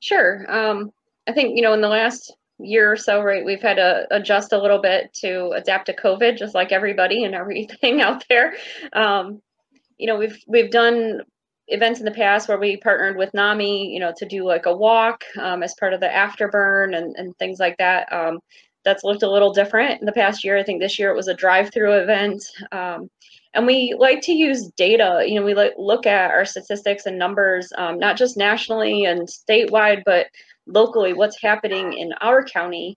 sure 0.00 0.44
um, 0.48 0.90
i 1.28 1.32
think 1.32 1.56
you 1.56 1.62
know 1.62 1.72
in 1.72 1.80
the 1.80 1.88
last 1.88 2.32
year 2.64 2.92
or 2.92 2.96
so, 2.96 3.22
right, 3.22 3.44
we've 3.44 3.62
had 3.62 3.76
to 3.76 4.06
adjust 4.10 4.52
a 4.52 4.60
little 4.60 4.80
bit 4.80 5.12
to 5.14 5.50
adapt 5.50 5.86
to 5.86 5.96
COVID, 5.96 6.38
just 6.38 6.54
like 6.54 6.72
everybody 6.72 7.24
and 7.24 7.34
everything 7.34 8.00
out 8.02 8.24
there. 8.28 8.54
Um, 8.92 9.42
you 9.98 10.06
know, 10.06 10.16
we've 10.16 10.38
we've 10.46 10.70
done 10.70 11.20
events 11.68 12.00
in 12.00 12.04
the 12.04 12.12
past 12.12 12.48
where 12.48 12.58
we 12.58 12.76
partnered 12.76 13.16
with 13.16 13.32
NAMI, 13.34 13.92
you 13.92 14.00
know, 14.00 14.12
to 14.16 14.26
do 14.26 14.44
like 14.44 14.66
a 14.66 14.76
walk 14.76 15.22
um, 15.40 15.62
as 15.62 15.74
part 15.78 15.92
of 15.92 16.00
the 16.00 16.08
afterburn 16.08 16.96
and, 16.96 17.14
and 17.16 17.36
things 17.38 17.58
like 17.60 17.76
that. 17.78 18.12
Um, 18.12 18.40
that's 18.84 19.04
looked 19.04 19.22
a 19.22 19.30
little 19.30 19.52
different 19.52 20.00
in 20.00 20.06
the 20.06 20.12
past 20.12 20.44
year. 20.44 20.58
I 20.58 20.62
think 20.62 20.80
this 20.80 20.98
year 20.98 21.10
it 21.10 21.16
was 21.16 21.28
a 21.28 21.34
drive-through 21.34 21.92
event. 21.92 22.44
Um, 22.72 23.10
and 23.54 23.66
we 23.66 23.94
like 23.98 24.22
to 24.22 24.32
use 24.32 24.70
data. 24.76 25.24
You 25.26 25.38
know, 25.38 25.46
we 25.46 25.54
like 25.54 25.74
look 25.76 26.06
at 26.06 26.30
our 26.30 26.44
statistics 26.44 27.06
and 27.06 27.18
numbers, 27.18 27.72
um, 27.76 27.98
not 27.98 28.16
just 28.16 28.36
nationally 28.36 29.04
and 29.04 29.28
statewide, 29.28 30.02
but 30.04 30.26
locally. 30.66 31.12
What's 31.12 31.40
happening 31.40 31.92
in 31.92 32.12
our 32.20 32.44
county, 32.44 32.96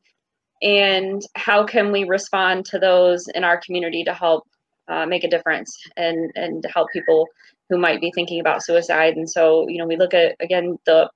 and 0.62 1.22
how 1.36 1.66
can 1.66 1.92
we 1.92 2.06
respond 2.06 2.66
to 2.68 2.80
those 2.80 3.28
in 3.30 3.44
our 3.44 3.60
community 3.60 4.04
to 4.06 4.14
help 4.14 4.48
uh, 4.88 5.06
make 5.06 5.24
a 5.24 5.30
difference 5.30 5.78
and 5.98 6.32
and 6.36 6.66
help 6.74 6.90
people 6.94 7.28
who 7.70 7.78
might 7.78 8.00
be 8.00 8.12
thinking 8.12 8.40
about 8.40 8.64
suicide. 8.64 9.18
And 9.18 9.30
so, 9.30 9.68
you 9.68 9.78
know, 9.78 9.88
we 9.88 9.98
look 9.98 10.14
at 10.14 10.36
again 10.40 10.78
the 10.86 11.10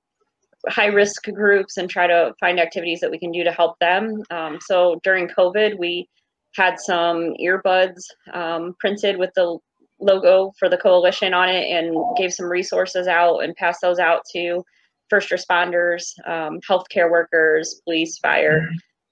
high 0.68 0.86
risk 0.86 1.24
groups 1.24 1.76
and 1.76 1.88
try 1.88 2.06
to 2.06 2.34
find 2.38 2.60
activities 2.60 3.00
that 3.00 3.10
we 3.10 3.18
can 3.18 3.32
do 3.32 3.44
to 3.44 3.52
help 3.52 3.78
them. 3.78 4.22
Um, 4.30 4.58
so 4.60 5.00
during 5.02 5.28
COVID, 5.28 5.78
we 5.78 6.08
had 6.54 6.78
some 6.78 7.34
earbuds 7.40 8.02
um, 8.32 8.74
printed 8.78 9.18
with 9.18 9.30
the 9.34 9.58
logo 10.00 10.52
for 10.58 10.68
the 10.68 10.78
coalition 10.78 11.34
on 11.34 11.48
it 11.48 11.68
and 11.68 11.94
gave 12.16 12.32
some 12.32 12.46
resources 12.46 13.06
out 13.06 13.38
and 13.40 13.54
passed 13.56 13.80
those 13.82 13.98
out 13.98 14.22
to 14.32 14.62
first 15.08 15.30
responders, 15.30 16.02
um, 16.26 16.60
healthcare 16.68 17.10
workers, 17.10 17.80
police, 17.84 18.18
fire, 18.18 18.68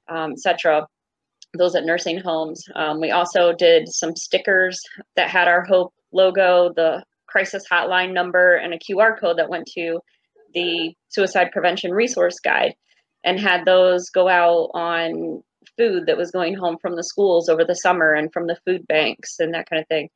um, 0.08 0.32
etc. 0.32 0.86
Those 1.56 1.74
at 1.74 1.84
nursing 1.84 2.18
homes. 2.18 2.64
Um, 2.74 3.00
we 3.00 3.10
also 3.10 3.52
did 3.52 3.88
some 3.88 4.14
stickers 4.14 4.80
that 5.16 5.28
had 5.28 5.48
our 5.48 5.64
Hope 5.64 5.92
logo, 6.12 6.72
the 6.74 7.02
crisis 7.26 7.64
hotline 7.70 8.12
number, 8.12 8.54
and 8.54 8.72
a 8.72 8.78
QR 8.78 9.18
code 9.18 9.38
that 9.38 9.50
went 9.50 9.66
to 9.74 9.98
the 10.54 10.94
suicide 11.08 11.50
prevention 11.52 11.92
resource 11.92 12.38
guide 12.40 12.74
and 13.24 13.38
had 13.38 13.64
those 13.64 14.10
go 14.10 14.28
out 14.28 14.70
on 14.74 15.42
food 15.76 16.06
that 16.06 16.16
was 16.16 16.30
going 16.30 16.54
home 16.54 16.76
from 16.80 16.96
the 16.96 17.04
schools 17.04 17.48
over 17.48 17.64
the 17.64 17.74
summer 17.74 18.14
and 18.14 18.32
from 18.32 18.46
the 18.46 18.58
food 18.66 18.86
banks 18.86 19.36
and 19.38 19.54
that 19.54 19.68
kind 19.68 19.80
of 19.80 19.88
thing. 19.88 20.08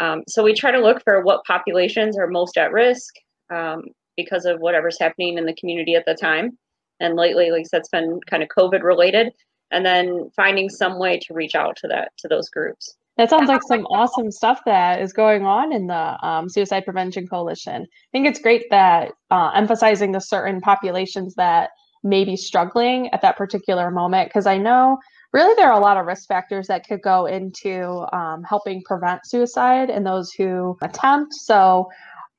Um, 0.00 0.22
so 0.28 0.42
we 0.42 0.54
try 0.54 0.70
to 0.70 0.80
look 0.80 1.02
for 1.02 1.22
what 1.22 1.44
populations 1.44 2.18
are 2.18 2.26
most 2.26 2.56
at 2.56 2.72
risk 2.72 3.14
um, 3.52 3.82
because 4.16 4.44
of 4.44 4.60
whatever's 4.60 4.98
happening 4.98 5.38
in 5.38 5.46
the 5.46 5.54
community 5.54 5.94
at 5.94 6.04
the 6.06 6.14
time. 6.14 6.58
And 7.00 7.16
lately, 7.16 7.50
like 7.50 7.66
that's 7.70 7.88
been 7.88 8.20
kind 8.28 8.42
of 8.42 8.48
COVID 8.48 8.82
related, 8.82 9.32
and 9.70 9.86
then 9.86 10.30
finding 10.34 10.68
some 10.68 10.98
way 10.98 11.18
to 11.20 11.34
reach 11.34 11.54
out 11.54 11.76
to 11.76 11.88
that 11.88 12.10
to 12.18 12.28
those 12.28 12.48
groups. 12.48 12.96
That 13.18 13.30
sounds 13.30 13.48
like 13.48 13.62
some 13.66 13.84
awesome 13.86 14.30
stuff 14.30 14.60
that 14.64 15.02
is 15.02 15.12
going 15.12 15.44
on 15.44 15.72
in 15.72 15.88
the 15.88 16.26
um, 16.26 16.48
Suicide 16.48 16.84
Prevention 16.84 17.26
Coalition. 17.26 17.82
I 17.82 18.08
think 18.12 18.28
it's 18.28 18.40
great 18.40 18.66
that 18.70 19.10
uh, 19.32 19.50
emphasizing 19.56 20.12
the 20.12 20.20
certain 20.20 20.60
populations 20.60 21.34
that 21.34 21.70
may 22.04 22.24
be 22.24 22.36
struggling 22.36 23.10
at 23.12 23.20
that 23.22 23.36
particular 23.36 23.90
moment, 23.90 24.28
because 24.28 24.46
I 24.46 24.56
know 24.56 24.98
really 25.32 25.52
there 25.56 25.66
are 25.66 25.76
a 25.76 25.82
lot 25.82 25.96
of 25.96 26.06
risk 26.06 26.28
factors 26.28 26.68
that 26.68 26.86
could 26.86 27.02
go 27.02 27.26
into 27.26 28.06
um, 28.16 28.44
helping 28.44 28.82
prevent 28.84 29.26
suicide 29.26 29.90
in 29.90 30.04
those 30.04 30.30
who 30.30 30.78
attempt. 30.80 31.34
So, 31.34 31.88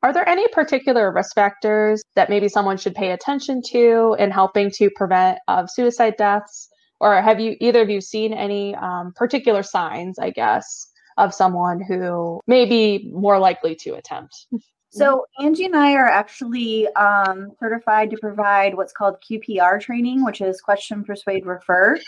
are 0.02 0.14
there 0.14 0.28
any 0.30 0.48
particular 0.48 1.12
risk 1.12 1.36
factors 1.36 2.02
that 2.16 2.30
maybe 2.30 2.48
someone 2.48 2.78
should 2.78 2.96
pay 2.96 3.12
attention 3.12 3.62
to 3.72 4.16
in 4.18 4.32
helping 4.32 4.72
to 4.76 4.90
prevent 4.96 5.40
of 5.50 5.70
suicide 5.70 6.16
deaths? 6.18 6.70
Or 7.00 7.22
have 7.22 7.40
you 7.40 7.56
either 7.60 7.82
of 7.82 7.90
you 7.90 8.02
seen 8.02 8.34
any 8.34 8.76
um, 8.76 9.14
particular 9.16 9.64
signs 9.64 10.20
i 10.20 10.30
guess 10.30 10.90
of 11.18 11.34
someone 11.34 11.82
who 11.82 12.40
may 12.48 12.66
be 12.66 13.10
more 13.14 13.38
likely 13.38 13.76
to 13.76 13.96
attempt? 13.96 14.48
So 14.92 15.28
angie 15.40 15.66
and 15.66 15.76
i 15.76 15.94
are 15.94 16.08
actually 16.08 16.88
um, 16.96 17.52
certified 17.60 18.10
to 18.10 18.18
provide 18.18 18.74
what's 18.74 18.92
called 18.92 19.18
qpr 19.22 19.80
training 19.80 20.26
which 20.26 20.42
is 20.42 20.62
question 20.62 21.04
persuade 21.04 21.46
refer. 21.46 22.00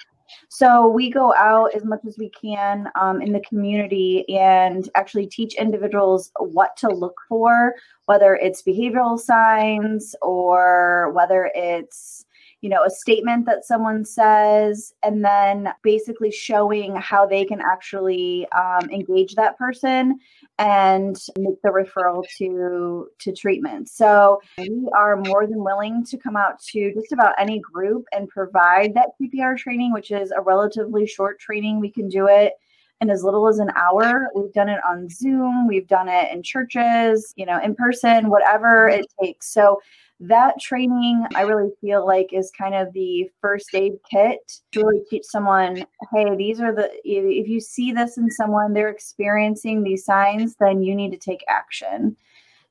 So 0.50 0.88
we 0.88 1.12
go 1.12 1.33
out 1.36 1.75
as 1.75 1.86
much 1.86 2.00
as 2.07 2.17
we 2.17 2.29
can 2.29 2.89
um, 3.00 3.21
in 3.21 3.33
the 3.33 3.41
community 3.41 4.27
and 4.36 4.89
actually 4.95 5.27
teach 5.27 5.53
individuals 5.55 6.31
what 6.39 6.75
to 6.77 6.88
look 6.88 7.17
for 7.29 7.75
whether 8.05 8.36
it's 8.36 8.63
behavioral 8.63 9.19
signs 9.19 10.15
or 10.21 11.12
whether 11.13 11.51
it's 11.53 12.25
you 12.62 12.70
know, 12.70 12.84
a 12.84 12.89
statement 12.89 13.48
that 13.48 13.65
someone 13.65 14.06
says, 14.06 14.94
and 15.03 15.25
then 15.25 15.70
basically 15.82 16.32
showing 16.32 16.96
how 16.96 17.25
they 17.25 17.44
can 17.44 17.60
actually 17.60 18.48
um, 18.51 18.89
engage 18.91 19.34
that 19.34 19.58
person 19.58 20.20
and 20.60 21.18
make 21.39 21.60
the 21.63 21.70
referral 21.70 22.24
to 22.38 23.08
to 23.20 23.34
treatment. 23.34 23.89
So 23.89 24.39
we 24.60 24.88
are 24.96 25.18
more 25.18 25.48
than 25.48 25.63
willing 25.63 26.06
to 26.06 26.18
come 26.18 26.38
out 26.38 26.62
to 26.72 26.94
just 26.94 27.12
about 27.12 27.34
any 27.39 27.60
group 27.60 28.06
and 28.12 28.30
provide 28.30 28.94
that 28.94 29.10
QPR 29.20 29.58
training, 29.58 29.91
which 29.91 30.12
is 30.12 30.32
a 30.32 30.41
relatively 30.41 31.08
short 31.08 31.39
training. 31.39 31.80
We 31.80 31.91
can 31.91 32.10
do 32.10 32.27
it 32.27 32.53
in 33.01 33.10
as 33.10 33.24
little 33.24 33.48
as 33.48 33.58
an 33.58 33.72
hour. 33.75 34.27
We've 34.36 34.53
done 34.53 34.70
it 34.70 34.80
on 34.88 35.10
Zoom, 35.10 35.68
we've 35.68 35.88
done 35.88 36.08
it 36.08 36.32
in 36.32 36.44
churches, 36.44 37.34
you 37.36 37.48
know, 37.48 37.60
in 37.60 37.74
person, 37.74 38.30
whatever 38.30 38.88
it 38.88 39.08
takes. 39.20 39.51
So 39.51 39.82
that 40.22 40.60
training 40.60 41.25
i 41.36 41.42
really 41.42 41.72
feel 41.82 42.06
like 42.06 42.32
is 42.32 42.51
kind 42.56 42.75
of 42.75 42.94
the 42.94 43.28
first 43.42 43.74
aid 43.74 43.94
kit 44.10 44.40
to 44.72 44.82
really 44.82 45.01
teach 45.10 45.24
someone 45.24 45.84
hey 46.13 46.36
these 46.36 46.62
are 46.62 46.74
the 46.74 46.92
if 47.04 47.48
you 47.48 47.60
see 47.60 47.92
this 47.92 48.18
in 48.20 48.30
someone 48.30 48.72
they're 48.72 48.90
experiencing 48.90 49.82
these 49.82 50.06
signs 50.06 50.56
then 50.60 50.82
you 50.82 50.96
need 50.96 51.12
to 51.12 51.18
take 51.18 51.44
action. 51.50 52.16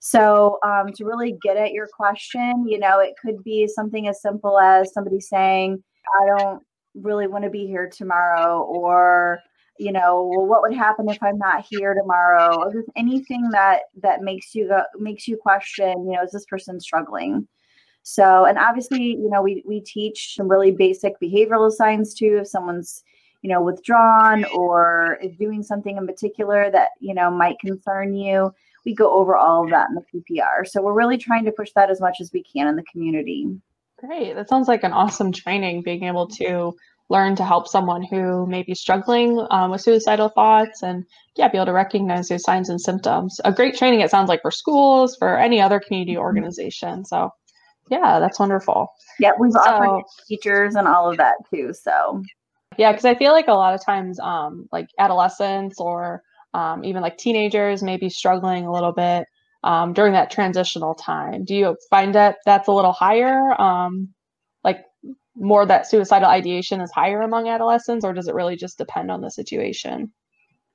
So 0.03 0.59
um, 0.65 0.95
to 0.95 1.05
really 1.05 1.37
get 1.43 1.57
at 1.57 1.73
your 1.73 1.89
question 1.89 2.67
you 2.69 2.79
know 2.79 3.01
it 3.01 3.15
could 3.21 3.43
be 3.43 3.67
something 3.67 4.07
as 4.07 4.23
simple 4.23 4.59
as 4.59 4.93
somebody 4.93 5.21
saying 5.21 5.83
i 6.23 6.27
don't 6.39 6.63
really 6.95 7.27
want 7.27 7.45
to 7.45 7.51
be 7.51 7.67
here 7.67 7.89
tomorrow 7.89 8.63
or 8.63 9.41
you 9.81 9.93
know 9.93 10.23
what 10.23 10.63
would 10.63 10.75
happen 10.75 11.09
if 11.09 11.23
i'm 11.23 11.39
not 11.39 11.65
here 11.69 11.95
tomorrow? 11.95 12.57
Or 12.57 12.73
just 12.73 12.89
anything 12.97 13.49
that 13.51 13.83
that 14.03 14.23
makes 14.23 14.55
you 14.55 14.69
go 14.69 14.83
makes 14.99 15.27
you 15.27 15.37
question 15.37 16.07
you 16.07 16.13
know 16.13 16.23
is 16.23 16.33
this 16.33 16.47
person 16.47 16.81
struggling? 16.81 17.49
So 18.03 18.45
and 18.45 18.59
obviously 18.59 19.03
you 19.03 19.31
know 19.31 19.43
we 19.43 19.63
we 19.67 19.81
teach 19.81 20.35
some 20.35 20.49
really 20.49 20.71
basic 20.71 21.15
behavioral 21.21 21.71
signs 21.71 22.15
too. 22.15 22.39
If 22.41 22.49
someone's 22.49 23.03
you 23.43 23.49
know 23.49 23.63
withdrawn 23.63 24.45
or 24.55 25.19
is 25.23 25.37
doing 25.37 25.63
something 25.63 25.97
in 25.97 26.07
particular 26.07 26.71
that 26.71 26.91
you 27.01 27.15
know 27.15 27.31
might 27.31 27.59
concern 27.59 28.15
you 28.15 28.53
we 28.85 28.95
go 28.95 29.13
over 29.15 29.35
all 29.35 29.65
of 29.65 29.71
that 29.71 29.89
in 29.89 29.95
the 29.95 30.05
qpr 30.13 30.67
so 30.67 30.83
we're 30.83 30.93
really 30.93 31.17
trying 31.17 31.45
to 31.45 31.53
push 31.53 31.71
that 31.75 31.91
as 31.91 32.03
much 32.03 32.19
as 32.21 32.31
we 32.35 32.43
can 32.43 32.67
in 32.67 32.77
the 32.77 32.85
community. 32.85 33.49
Great. 34.01 34.35
That 34.35 34.49
sounds 34.49 34.67
like 34.67 34.83
an 34.83 34.93
awesome 34.93 35.31
training 35.31 35.83
being 35.83 36.05
able 36.05 36.27
to 36.29 36.75
learn 37.11 37.35
to 37.37 37.45
help 37.45 37.69
someone 37.69 38.03
who 38.03 38.47
may 38.47 38.63
be 38.63 38.75
struggling 38.75 39.45
um, 39.51 39.71
with 39.71 39.83
suicidal 39.83 40.31
thoughts 40.31 40.83
and 40.83 41.05
yeah 41.37 41.49
be 41.49 41.59
able 41.59 41.67
to 41.67 41.73
recognize 41.73 42.29
those 42.29 42.43
signs 42.43 42.71
and 42.71 42.81
symptoms. 42.81 43.39
A 43.45 43.53
great 43.53 43.77
training 43.77 44.01
it 44.01 44.11
sounds 44.11 44.29
like 44.29 44.41
for 44.43 44.51
schools 44.51 45.17
for 45.17 45.39
any 45.39 45.61
other 45.61 45.81
community 45.81 46.13
mm-hmm. 46.13 46.23
organization. 46.23 47.05
So 47.05 47.31
yeah 47.91 48.21
that's 48.21 48.39
wonderful. 48.39 48.89
Yeah 49.19 49.33
we've 49.39 49.53
so, 49.53 49.61
offered 49.61 50.05
teachers 50.27 50.77
and 50.77 50.89
all 50.89 51.11
of 51.11 51.19
that 51.19 51.35
too 51.53 51.75
so. 51.75 52.23
Yeah 52.79 52.93
because 52.93 53.05
i 53.05 53.15
feel 53.17 53.33
like 53.33 53.49
a 53.49 53.53
lot 53.53 53.75
of 53.75 53.85
times 53.85 54.19
um, 54.21 54.69
like 54.73 54.89
adolescents 54.99 55.81
or 55.81 56.23
um, 56.55 56.85
even 56.85 57.03
like 57.03 57.19
teenagers 57.19 57.83
may 57.83 57.97
be 57.97 58.09
struggling 58.09 58.67
a 58.67 58.73
little 58.73 58.93
bit 58.93 59.27
um, 59.63 59.93
during 59.93 60.15
that 60.15 60.31
transitional 60.31 60.95
time. 60.95 61.45
Do 61.45 61.55
you 61.55 61.77
find 61.91 62.15
that 62.15 62.37
that's 62.47 62.69
a 62.69 62.73
little 62.73 62.93
higher 62.93 63.61
um, 63.61 64.09
like 64.65 64.85
more 65.41 65.67
that 65.67 65.89
suicidal 65.89 66.29
ideation 66.29 66.81
is 66.81 66.93
higher 66.93 67.23
among 67.23 67.49
adolescents, 67.49 68.05
or 68.05 68.13
does 68.13 68.29
it 68.29 68.35
really 68.35 68.57
just 68.57 68.79
depend 68.79 69.11
on 69.11 69.23
the 69.23 69.31
situation? 69.31 70.13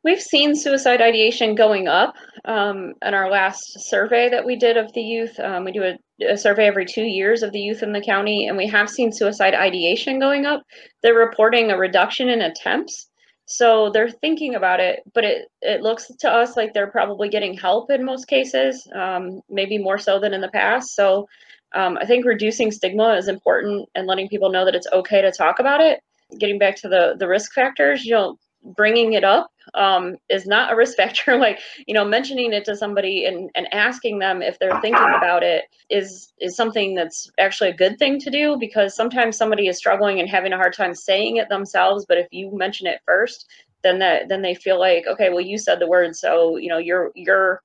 We've 0.04 0.22
seen 0.22 0.56
suicide 0.56 1.02
ideation 1.02 1.56
going 1.56 1.88
up 1.88 2.16
um, 2.46 2.94
in 3.04 3.14
our 3.14 3.30
last 3.30 3.80
survey 3.90 4.30
that 4.30 4.46
we 4.46 4.56
did 4.56 4.78
of 4.78 4.94
the 4.94 5.02
youth. 5.02 5.40
Um, 5.40 5.66
we 5.66 5.72
do 5.72 5.84
a, 5.84 5.98
a, 6.34 6.38
survey 6.38 6.68
every 6.68 6.86
two 6.86 7.06
years 7.06 7.42
of 7.42 7.52
the 7.52 7.60
youth 7.60 7.82
in 7.82 7.92
the 7.92 8.02
county, 8.02 8.48
and 8.48 8.56
we 8.56 8.68
have 8.68 8.88
seen 8.90 9.12
suicide 9.12 9.56
ideation 9.56 10.20
going 10.20 10.46
up. 10.46 10.62
They're 11.02 11.16
reporting 11.16 11.72
a 11.72 11.78
reduction 11.78 12.30
in 12.30 12.42
attempts. 12.42 13.10
So 13.48 13.92
they're 13.92 14.10
thinking 14.10 14.56
about 14.56 14.80
it, 14.80 15.00
but 15.14 15.24
it, 15.24 15.48
it 15.62 15.82
looks 15.82 16.12
to 16.20 16.30
us 16.30 16.58
like 16.58 16.74
they're 16.74 16.92
probably 16.92 17.30
getting 17.30 17.56
help 17.56 17.92
in 17.92 18.04
most 18.04 18.26
cases, 18.26 18.88
um, 18.96 19.42
maybe 19.50 19.78
more 19.78 20.00
so 20.00 20.20
than 20.20 20.34
in 20.34 20.42
the 20.42 20.50
past. 20.50 20.96
So 20.96 21.28
um, 21.76 21.98
I 22.02 22.06
think 22.06 22.26
reducing 22.26 22.72
stigma 22.72 23.16
is 23.16 23.28
important 23.28 23.90
and 23.96 24.08
letting 24.08 24.30
people 24.30 24.50
know 24.50 24.66
that 24.66 24.76
it's 24.76 24.88
okay 24.94 25.22
to 25.22 25.32
talk 25.32 25.60
about 25.60 25.82
it. 25.82 26.00
Getting 26.40 26.58
back 26.58 26.76
to 26.78 26.88
the 26.88 27.16
the 27.20 27.28
risk 27.28 27.54
factors, 27.54 28.06
you 28.06 28.12
know, 28.14 28.38
bringing 28.76 29.14
it 29.14 29.24
up 29.24 29.52
um, 29.76 30.16
is 30.30 30.48
not 30.48 30.72
a 30.72 30.76
risk 30.76 30.96
factor. 30.98 31.38
like 31.38 31.60
you 31.86 31.94
know, 31.94 32.06
mentioning 32.06 32.54
it 32.54 32.66
to 32.66 32.76
somebody 32.76 33.26
and, 33.26 33.50
and 33.56 33.72
asking 33.74 34.20
them 34.20 34.42
if 34.42 34.58
they're 34.58 34.82
thinking 34.82 35.14
about 35.18 35.44
it 35.44 35.66
is 35.90 36.34
is 36.40 36.56
something 36.56 36.96
that's 36.96 37.30
actually 37.40 37.70
a 37.70 37.76
good 37.76 38.00
thing 38.00 38.20
to 38.20 38.32
do 38.32 38.58
because 38.60 38.96
sometimes 38.96 39.38
somebody 39.38 39.68
is 39.68 39.78
struggling 39.78 40.20
and 40.20 40.30
having 40.30 40.54
a 40.54 40.58
hard 40.58 40.74
time 40.74 40.96
saying 40.96 41.38
it 41.38 41.50
themselves. 41.50 42.06
But 42.08 42.18
if 42.18 42.28
you 42.32 42.52
mention 42.54 42.88
it 42.88 43.02
first, 43.06 43.46
then 43.84 44.00
that 44.00 44.30
then 44.30 44.42
they 44.42 44.56
feel 44.56 44.80
like 44.80 45.06
okay, 45.08 45.30
well 45.30 45.42
you 45.42 45.58
said 45.58 45.80
the 45.80 45.88
word, 45.88 46.16
so 46.16 46.58
you 46.58 46.70
know 46.70 46.80
you're 46.80 47.12
you're 47.16 47.62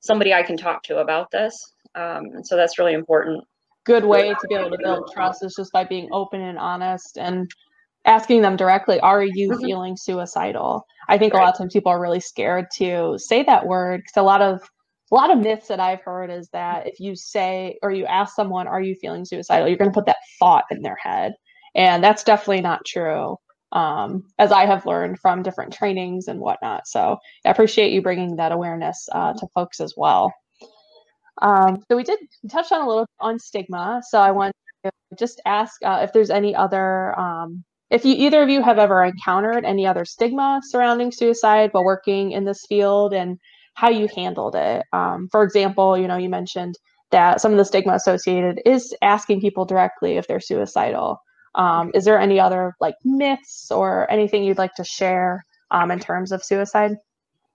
somebody 0.00 0.32
I 0.32 0.42
can 0.42 0.56
talk 0.56 0.82
to 0.84 0.98
about 0.98 1.30
this. 1.30 1.72
Um, 1.94 2.26
and 2.34 2.46
so 2.46 2.56
that's 2.56 2.78
really 2.78 2.94
important. 2.94 3.42
Good 3.84 4.04
way 4.04 4.28
to 4.28 4.48
be 4.48 4.54
able 4.54 4.70
to 4.70 4.78
build 4.82 5.10
trust 5.12 5.44
is 5.44 5.54
just 5.56 5.72
by 5.72 5.84
being 5.84 6.08
open 6.12 6.40
and 6.40 6.58
honest 6.58 7.16
and 7.16 7.50
asking 8.04 8.42
them 8.42 8.56
directly, 8.56 9.00
are 9.00 9.22
you 9.22 9.50
mm-hmm. 9.50 9.64
feeling 9.64 9.96
suicidal? 9.96 10.84
I 11.08 11.18
think 11.18 11.34
right. 11.34 11.40
a 11.40 11.44
lot 11.44 11.54
of 11.54 11.58
times 11.58 11.72
people 11.72 11.92
are 11.92 12.00
really 12.00 12.20
scared 12.20 12.66
to 12.76 13.16
say 13.18 13.42
that 13.44 13.66
word 13.66 14.00
because 14.00 14.16
a 14.16 14.22
lot 14.22 14.42
of 14.42 14.60
a 15.10 15.14
lot 15.14 15.30
of 15.30 15.38
myths 15.38 15.68
that 15.68 15.80
I've 15.80 16.02
heard 16.02 16.30
is 16.30 16.48
that 16.52 16.86
if 16.86 17.00
you 17.00 17.16
say 17.16 17.78
or 17.82 17.90
you 17.90 18.04
ask 18.04 18.34
someone, 18.34 18.66
are 18.66 18.82
you 18.82 18.94
feeling 18.94 19.24
suicidal, 19.24 19.66
you're 19.68 19.78
going 19.78 19.90
to 19.90 19.94
put 19.94 20.06
that 20.06 20.18
thought 20.38 20.64
in 20.70 20.82
their 20.82 20.98
head. 21.00 21.32
And 21.74 22.04
that's 22.04 22.24
definitely 22.24 22.60
not 22.60 22.84
true, 22.84 23.36
um, 23.72 24.24
as 24.38 24.52
I 24.52 24.66
have 24.66 24.84
learned 24.84 25.18
from 25.18 25.42
different 25.42 25.72
trainings 25.72 26.28
and 26.28 26.40
whatnot. 26.40 26.86
So 26.86 27.16
I 27.46 27.50
appreciate 27.50 27.92
you 27.92 28.02
bringing 28.02 28.36
that 28.36 28.52
awareness 28.52 29.08
uh, 29.12 29.32
to 29.34 29.46
folks 29.54 29.80
as 29.80 29.94
well. 29.96 30.32
Um, 31.40 31.82
so 31.88 31.96
we 31.96 32.04
did 32.04 32.18
touch 32.50 32.72
on 32.72 32.82
a 32.82 32.88
little 32.88 33.06
on 33.20 33.38
stigma. 33.38 34.02
So 34.08 34.18
I 34.20 34.30
want 34.30 34.52
to 34.84 34.90
just 35.18 35.40
ask 35.46 35.82
uh, 35.84 36.00
if 36.02 36.12
there's 36.12 36.30
any 36.30 36.54
other 36.54 37.18
um, 37.18 37.64
if 37.90 38.04
you 38.04 38.14
either 38.14 38.42
of 38.42 38.48
you 38.48 38.62
have 38.62 38.78
ever 38.78 39.02
encountered 39.04 39.64
any 39.64 39.86
other 39.86 40.04
stigma 40.04 40.60
surrounding 40.62 41.10
suicide 41.10 41.70
while 41.72 41.84
working 41.84 42.32
in 42.32 42.44
this 42.44 42.64
field 42.68 43.14
and 43.14 43.38
how 43.74 43.88
you 43.88 44.08
handled 44.14 44.54
it. 44.56 44.84
Um, 44.92 45.28
for 45.30 45.42
example, 45.42 45.96
you 45.96 46.08
know, 46.08 46.16
you 46.16 46.28
mentioned 46.28 46.74
that 47.10 47.40
some 47.40 47.52
of 47.52 47.58
the 47.58 47.64
stigma 47.64 47.94
associated 47.94 48.60
is 48.66 48.94
asking 49.00 49.40
people 49.40 49.64
directly 49.64 50.18
if 50.18 50.26
they're 50.26 50.40
suicidal. 50.40 51.18
Um, 51.54 51.90
is 51.94 52.04
there 52.04 52.18
any 52.18 52.38
other 52.38 52.74
like 52.80 52.96
myths 53.04 53.70
or 53.70 54.10
anything 54.10 54.44
you'd 54.44 54.58
like 54.58 54.74
to 54.74 54.84
share 54.84 55.44
um, 55.70 55.90
in 55.90 55.98
terms 55.98 56.32
of 56.32 56.44
suicide? 56.44 56.96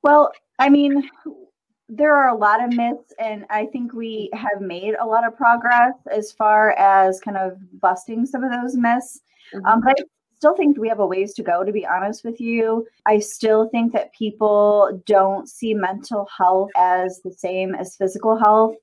Well, 0.02 0.32
I 0.58 0.70
mean, 0.70 1.10
there 1.90 2.16
are 2.16 2.30
a 2.30 2.38
lot 2.38 2.64
of 2.64 2.74
myths, 2.74 3.14
and 3.20 3.46
I 3.50 3.66
think 3.68 3.94
we 3.94 4.30
have 4.34 4.62
made 4.62 4.96
a 5.00 5.06
lot 5.06 5.28
of 5.28 5.36
progress 5.36 5.94
as 6.12 6.32
far 6.32 6.72
as 6.72 7.20
kind 7.20 7.38
of 7.38 7.58
busting 7.80 8.26
some 8.26 8.44
of 8.44 8.52
those 8.52 8.76
myths. 8.76 9.22
Mm-hmm. 9.54 9.66
Um, 9.66 9.82
but 9.82 10.00
I 10.00 10.04
still 10.38 10.56
think 10.56 10.78
we 10.78 10.90
have 10.90 11.00
a 11.00 11.06
ways 11.06 11.34
to 11.36 11.44
go, 11.44 11.64
to 11.64 11.72
be 11.72 11.86
honest 11.86 12.24
with 12.24 12.40
you. 12.40 12.88
I 13.06 13.20
still 13.20 13.70
think 13.70 13.94
that 13.94 14.14
people 14.14 15.02
don't 15.06 15.48
see 15.48 15.74
mental 15.74 16.28
health 16.38 16.72
as 16.76 17.22
the 17.24 17.32
same 17.32 17.76
as 17.76 17.96
physical 17.96 18.38
health. 18.38 18.76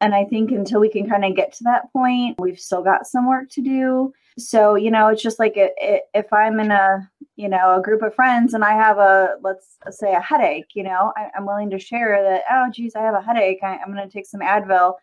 And 0.00 0.14
I 0.14 0.24
think 0.24 0.50
until 0.50 0.80
we 0.80 0.88
can 0.88 1.08
kind 1.08 1.24
of 1.24 1.36
get 1.36 1.52
to 1.54 1.64
that 1.64 1.92
point, 1.92 2.40
we've 2.40 2.58
still 2.58 2.82
got 2.82 3.06
some 3.06 3.28
work 3.28 3.50
to 3.50 3.62
do. 3.62 4.12
So, 4.38 4.74
you 4.74 4.90
know, 4.90 5.08
it's 5.08 5.22
just 5.22 5.38
like 5.38 5.56
it, 5.56 5.74
it, 5.76 6.02
if 6.12 6.32
I'm 6.32 6.58
in 6.58 6.70
a, 6.70 7.08
you 7.36 7.48
know, 7.48 7.76
a 7.76 7.82
group 7.82 8.02
of 8.02 8.14
friends 8.14 8.54
and 8.54 8.64
I 8.64 8.72
have 8.72 8.98
a, 8.98 9.36
let's 9.42 9.78
say 9.90 10.12
a 10.12 10.20
headache, 10.20 10.70
you 10.74 10.82
know, 10.82 11.12
I, 11.16 11.30
am 11.36 11.46
willing 11.46 11.70
to 11.70 11.78
share 11.78 12.20
that, 12.22 12.42
oh, 12.50 12.70
geez, 12.72 12.94
I 12.96 13.02
have 13.02 13.14
a 13.14 13.22
headache. 13.22 13.60
I, 13.62 13.78
I'm 13.78 13.92
going 13.92 14.06
to 14.06 14.12
take 14.12 14.26
some 14.26 14.40
Advil, 14.40 14.94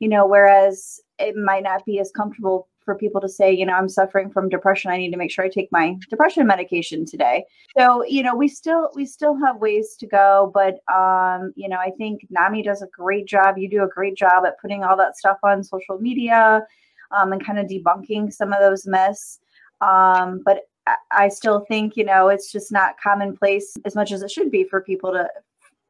you 0.00 0.08
know, 0.08 0.26
whereas 0.26 1.00
it 1.18 1.36
might 1.36 1.62
not 1.62 1.84
be 1.84 2.00
as 2.00 2.10
comfortable 2.10 2.68
for 2.84 2.94
people 2.96 3.20
to 3.20 3.28
say, 3.28 3.52
you 3.52 3.64
know, 3.64 3.74
I'm 3.74 3.88
suffering 3.88 4.30
from 4.30 4.48
depression. 4.48 4.90
I 4.90 4.96
need 4.96 5.10
to 5.10 5.16
make 5.16 5.30
sure 5.30 5.44
I 5.44 5.48
take 5.48 5.70
my 5.70 5.96
depression 6.08 6.46
medication 6.46 7.04
today. 7.04 7.44
So, 7.78 8.04
you 8.04 8.22
know, 8.22 8.34
we 8.34 8.48
still 8.48 8.90
we 8.94 9.04
still 9.04 9.36
have 9.36 9.56
ways 9.56 9.96
to 10.00 10.06
go, 10.06 10.50
but 10.52 10.80
um, 10.92 11.52
you 11.54 11.68
know, 11.68 11.76
I 11.76 11.90
think 11.98 12.26
NAMI 12.30 12.62
does 12.62 12.82
a 12.82 12.88
great 12.88 13.26
job. 13.26 13.58
You 13.58 13.68
do 13.68 13.84
a 13.84 13.88
great 13.88 14.16
job 14.16 14.44
at 14.44 14.60
putting 14.60 14.82
all 14.82 14.96
that 14.96 15.16
stuff 15.16 15.38
on 15.44 15.62
social 15.62 15.98
media 15.98 16.62
um, 17.12 17.32
and 17.32 17.44
kind 17.44 17.58
of 17.58 17.66
debunking 17.66 18.32
some 18.32 18.52
of 18.52 18.60
those 18.60 18.86
myths. 18.86 19.40
Um, 19.80 20.42
but 20.44 20.62
I 21.10 21.28
still 21.28 21.60
think, 21.60 21.96
you 21.96 22.04
know, 22.04 22.28
it's 22.28 22.50
just 22.50 22.72
not 22.72 23.00
commonplace 23.00 23.76
as 23.84 23.94
much 23.94 24.12
as 24.12 24.22
it 24.22 24.30
should 24.30 24.50
be 24.50 24.64
for 24.64 24.80
people 24.80 25.12
to, 25.12 25.28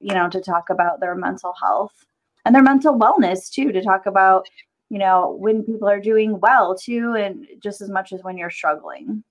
you 0.00 0.14
know, 0.14 0.28
to 0.28 0.40
talk 0.40 0.70
about 0.70 1.00
their 1.00 1.14
mental 1.14 1.54
health 1.60 1.94
and 2.44 2.54
their 2.54 2.62
mental 2.62 2.98
wellness 2.98 3.50
too, 3.50 3.72
to 3.72 3.82
talk 3.82 4.06
about, 4.06 4.48
you 4.88 4.98
know, 4.98 5.36
when 5.38 5.62
people 5.62 5.88
are 5.88 6.00
doing 6.00 6.40
well 6.40 6.76
too, 6.76 7.14
and 7.14 7.46
just 7.62 7.80
as 7.80 7.88
much 7.88 8.12
as 8.12 8.22
when 8.22 8.36
you're 8.36 8.50
struggling. 8.50 9.22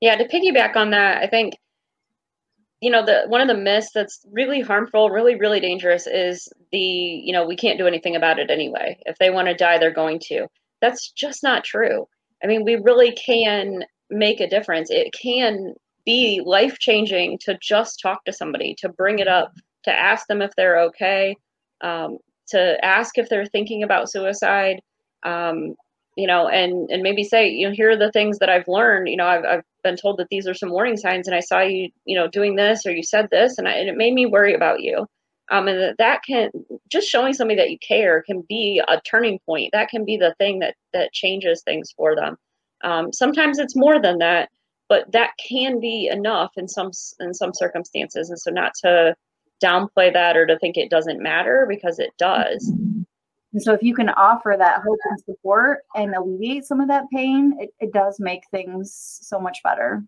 Yeah, 0.00 0.16
to 0.16 0.26
piggyback 0.26 0.76
on 0.76 0.90
that, 0.90 1.22
I 1.22 1.26
think 1.26 1.54
you 2.80 2.90
know 2.90 3.04
the 3.04 3.24
one 3.28 3.40
of 3.40 3.48
the 3.48 3.54
myths 3.54 3.92
that's 3.94 4.26
really 4.30 4.60
harmful 4.60 5.08
really 5.08 5.36
really 5.36 5.58
dangerous 5.58 6.06
is 6.06 6.52
the 6.70 6.78
you 6.78 7.32
know 7.32 7.46
we 7.46 7.56
can't 7.56 7.78
do 7.78 7.86
anything 7.86 8.14
about 8.14 8.38
it 8.38 8.50
anyway 8.50 8.98
if 9.06 9.16
they 9.16 9.30
want 9.30 9.48
to 9.48 9.54
die 9.54 9.78
they're 9.78 9.90
going 9.90 10.18
to 10.18 10.46
that's 10.84 11.10
just 11.10 11.42
not 11.42 11.64
true. 11.64 12.06
I 12.42 12.46
mean 12.46 12.64
we 12.64 12.76
really 12.76 13.12
can 13.12 13.84
make 14.10 14.40
a 14.40 14.48
difference. 14.48 14.90
It 14.90 15.12
can 15.12 15.74
be 16.04 16.42
life 16.44 16.78
changing 16.78 17.38
to 17.38 17.58
just 17.62 18.00
talk 18.00 18.24
to 18.24 18.32
somebody 18.32 18.74
to 18.78 18.88
bring 18.88 19.18
it 19.18 19.28
up 19.28 19.52
to 19.84 19.92
ask 19.92 20.26
them 20.26 20.42
if 20.42 20.50
they're 20.56 20.80
okay 20.80 21.36
um, 21.80 22.18
to 22.48 22.84
ask 22.84 23.16
if 23.16 23.28
they're 23.28 23.46
thinking 23.46 23.82
about 23.82 24.10
suicide 24.10 24.80
um, 25.24 25.74
you 26.16 26.26
know 26.26 26.48
and 26.48 26.90
and 26.90 27.02
maybe 27.02 27.24
say 27.24 27.48
you 27.48 27.66
know 27.66 27.74
here 27.74 27.90
are 27.90 27.96
the 27.96 28.12
things 28.12 28.38
that 28.38 28.48
i've 28.48 28.68
learned. 28.68 29.08
You 29.08 29.16
know 29.16 29.26
i've, 29.26 29.44
I've 29.44 29.64
been 29.82 29.96
told 29.96 30.18
that 30.18 30.28
these 30.30 30.46
are 30.46 30.54
some 30.54 30.70
warning 30.70 30.96
signs 30.96 31.26
and 31.26 31.34
i 31.34 31.40
saw 31.40 31.60
you 31.60 31.90
you 32.04 32.16
know 32.16 32.28
doing 32.28 32.56
this 32.56 32.86
or 32.86 32.92
you 32.92 33.02
said 33.02 33.28
this 33.30 33.58
and, 33.58 33.68
I, 33.68 33.72
and 33.72 33.88
it 33.88 33.96
made 33.96 34.14
me 34.14 34.26
worry 34.26 34.54
about 34.54 34.80
you 34.80 35.06
um, 35.50 35.68
and 35.68 35.80
that, 35.80 35.98
that 35.98 36.22
can 36.26 36.50
just 36.88 37.08
showing 37.08 37.32
somebody 37.32 37.56
that 37.56 37.70
you 37.70 37.78
care 37.78 38.22
can 38.22 38.42
be 38.48 38.82
a 38.88 39.00
turning 39.02 39.38
point 39.46 39.70
that 39.72 39.88
can 39.88 40.04
be 40.04 40.16
the 40.16 40.34
thing 40.38 40.58
that 40.58 40.74
that 40.92 41.12
changes 41.12 41.62
things 41.62 41.92
for 41.96 42.14
them 42.14 42.36
um, 42.82 43.12
sometimes 43.12 43.58
it's 43.58 43.76
more 43.76 44.00
than 44.00 44.18
that 44.18 44.48
but 44.88 45.10
that 45.12 45.30
can 45.38 45.80
be 45.80 46.08
enough 46.08 46.52
in 46.56 46.68
some 46.68 46.90
in 47.20 47.32
some 47.34 47.52
circumstances 47.54 48.30
and 48.30 48.38
so 48.38 48.50
not 48.50 48.72
to 48.74 49.14
downplay 49.62 50.12
that 50.12 50.36
or 50.36 50.46
to 50.46 50.58
think 50.58 50.76
it 50.76 50.90
doesn't 50.90 51.22
matter 51.22 51.66
because 51.68 51.98
it 51.98 52.10
does. 52.18 52.68
And 53.52 53.62
so, 53.62 53.72
if 53.72 53.82
you 53.82 53.94
can 53.94 54.08
offer 54.10 54.56
that 54.58 54.82
hope 54.82 54.98
and 55.04 55.20
support 55.20 55.80
and 55.94 56.14
alleviate 56.14 56.64
some 56.64 56.80
of 56.80 56.88
that 56.88 57.04
pain, 57.12 57.56
it, 57.60 57.70
it 57.78 57.92
does 57.92 58.16
make 58.18 58.42
things 58.50 58.92
so 59.22 59.38
much 59.38 59.62
better. 59.62 60.02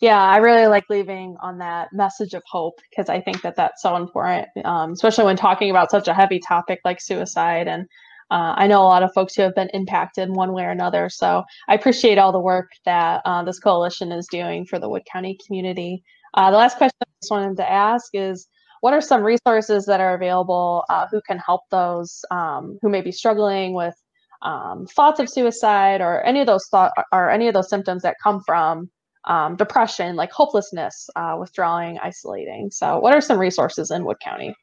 Yeah, 0.00 0.20
I 0.20 0.36
really 0.38 0.66
like 0.68 0.84
leaving 0.88 1.36
on 1.40 1.58
that 1.58 1.88
message 1.92 2.34
of 2.34 2.42
hope 2.46 2.80
because 2.90 3.08
I 3.08 3.20
think 3.20 3.42
that 3.42 3.56
that's 3.56 3.82
so 3.82 3.96
important, 3.96 4.48
um, 4.64 4.92
especially 4.92 5.24
when 5.24 5.36
talking 5.36 5.70
about 5.70 5.90
such 5.90 6.08
a 6.08 6.14
heavy 6.14 6.38
topic 6.38 6.80
like 6.84 7.00
suicide. 7.00 7.68
And 7.68 7.82
uh, 8.30 8.54
I 8.56 8.66
know 8.66 8.82
a 8.82 8.84
lot 8.84 9.02
of 9.02 9.12
folks 9.14 9.34
who 9.34 9.42
have 9.42 9.54
been 9.54 9.70
impacted 9.74 10.30
one 10.30 10.52
way 10.52 10.64
or 10.64 10.70
another. 10.70 11.08
So 11.08 11.42
I 11.68 11.74
appreciate 11.74 12.18
all 12.18 12.32
the 12.32 12.40
work 12.40 12.70
that 12.84 13.22
uh, 13.24 13.42
this 13.44 13.58
coalition 13.58 14.12
is 14.12 14.26
doing 14.30 14.66
for 14.66 14.78
the 14.78 14.88
Wood 14.88 15.02
County 15.10 15.38
community. 15.46 16.02
Uh, 16.34 16.50
the 16.50 16.56
last 16.56 16.76
question 16.76 16.96
I 17.02 17.06
just 17.20 17.30
wanted 17.30 17.56
to 17.56 17.70
ask 17.70 18.10
is 18.14 18.46
what 18.80 18.94
are 18.94 19.00
some 19.00 19.22
resources 19.22 19.86
that 19.86 20.00
are 20.00 20.14
available 20.14 20.84
uh, 20.88 21.06
who 21.10 21.20
can 21.26 21.38
help 21.38 21.62
those 21.70 22.24
um, 22.30 22.78
who 22.82 22.88
may 22.88 23.00
be 23.00 23.12
struggling 23.12 23.74
with 23.74 23.94
um, 24.42 24.86
thoughts 24.86 25.18
of 25.18 25.28
suicide 25.28 26.00
or 26.00 26.24
any 26.24 26.40
of 26.40 26.46
those 26.46 26.66
thought 26.70 26.92
or 27.12 27.30
any 27.30 27.48
of 27.48 27.54
those 27.54 27.68
symptoms 27.68 28.02
that 28.02 28.16
come 28.22 28.40
from 28.46 28.88
um, 29.28 29.56
depression 29.56 30.16
like 30.16 30.32
hopelessness 30.32 31.08
uh, 31.14 31.36
withdrawing 31.38 31.98
isolating. 32.00 32.70
So 32.70 32.98
what 32.98 33.14
are 33.14 33.20
some 33.20 33.38
resources 33.38 33.90
in 33.90 34.04
wood 34.04 34.18
county? 34.20 34.54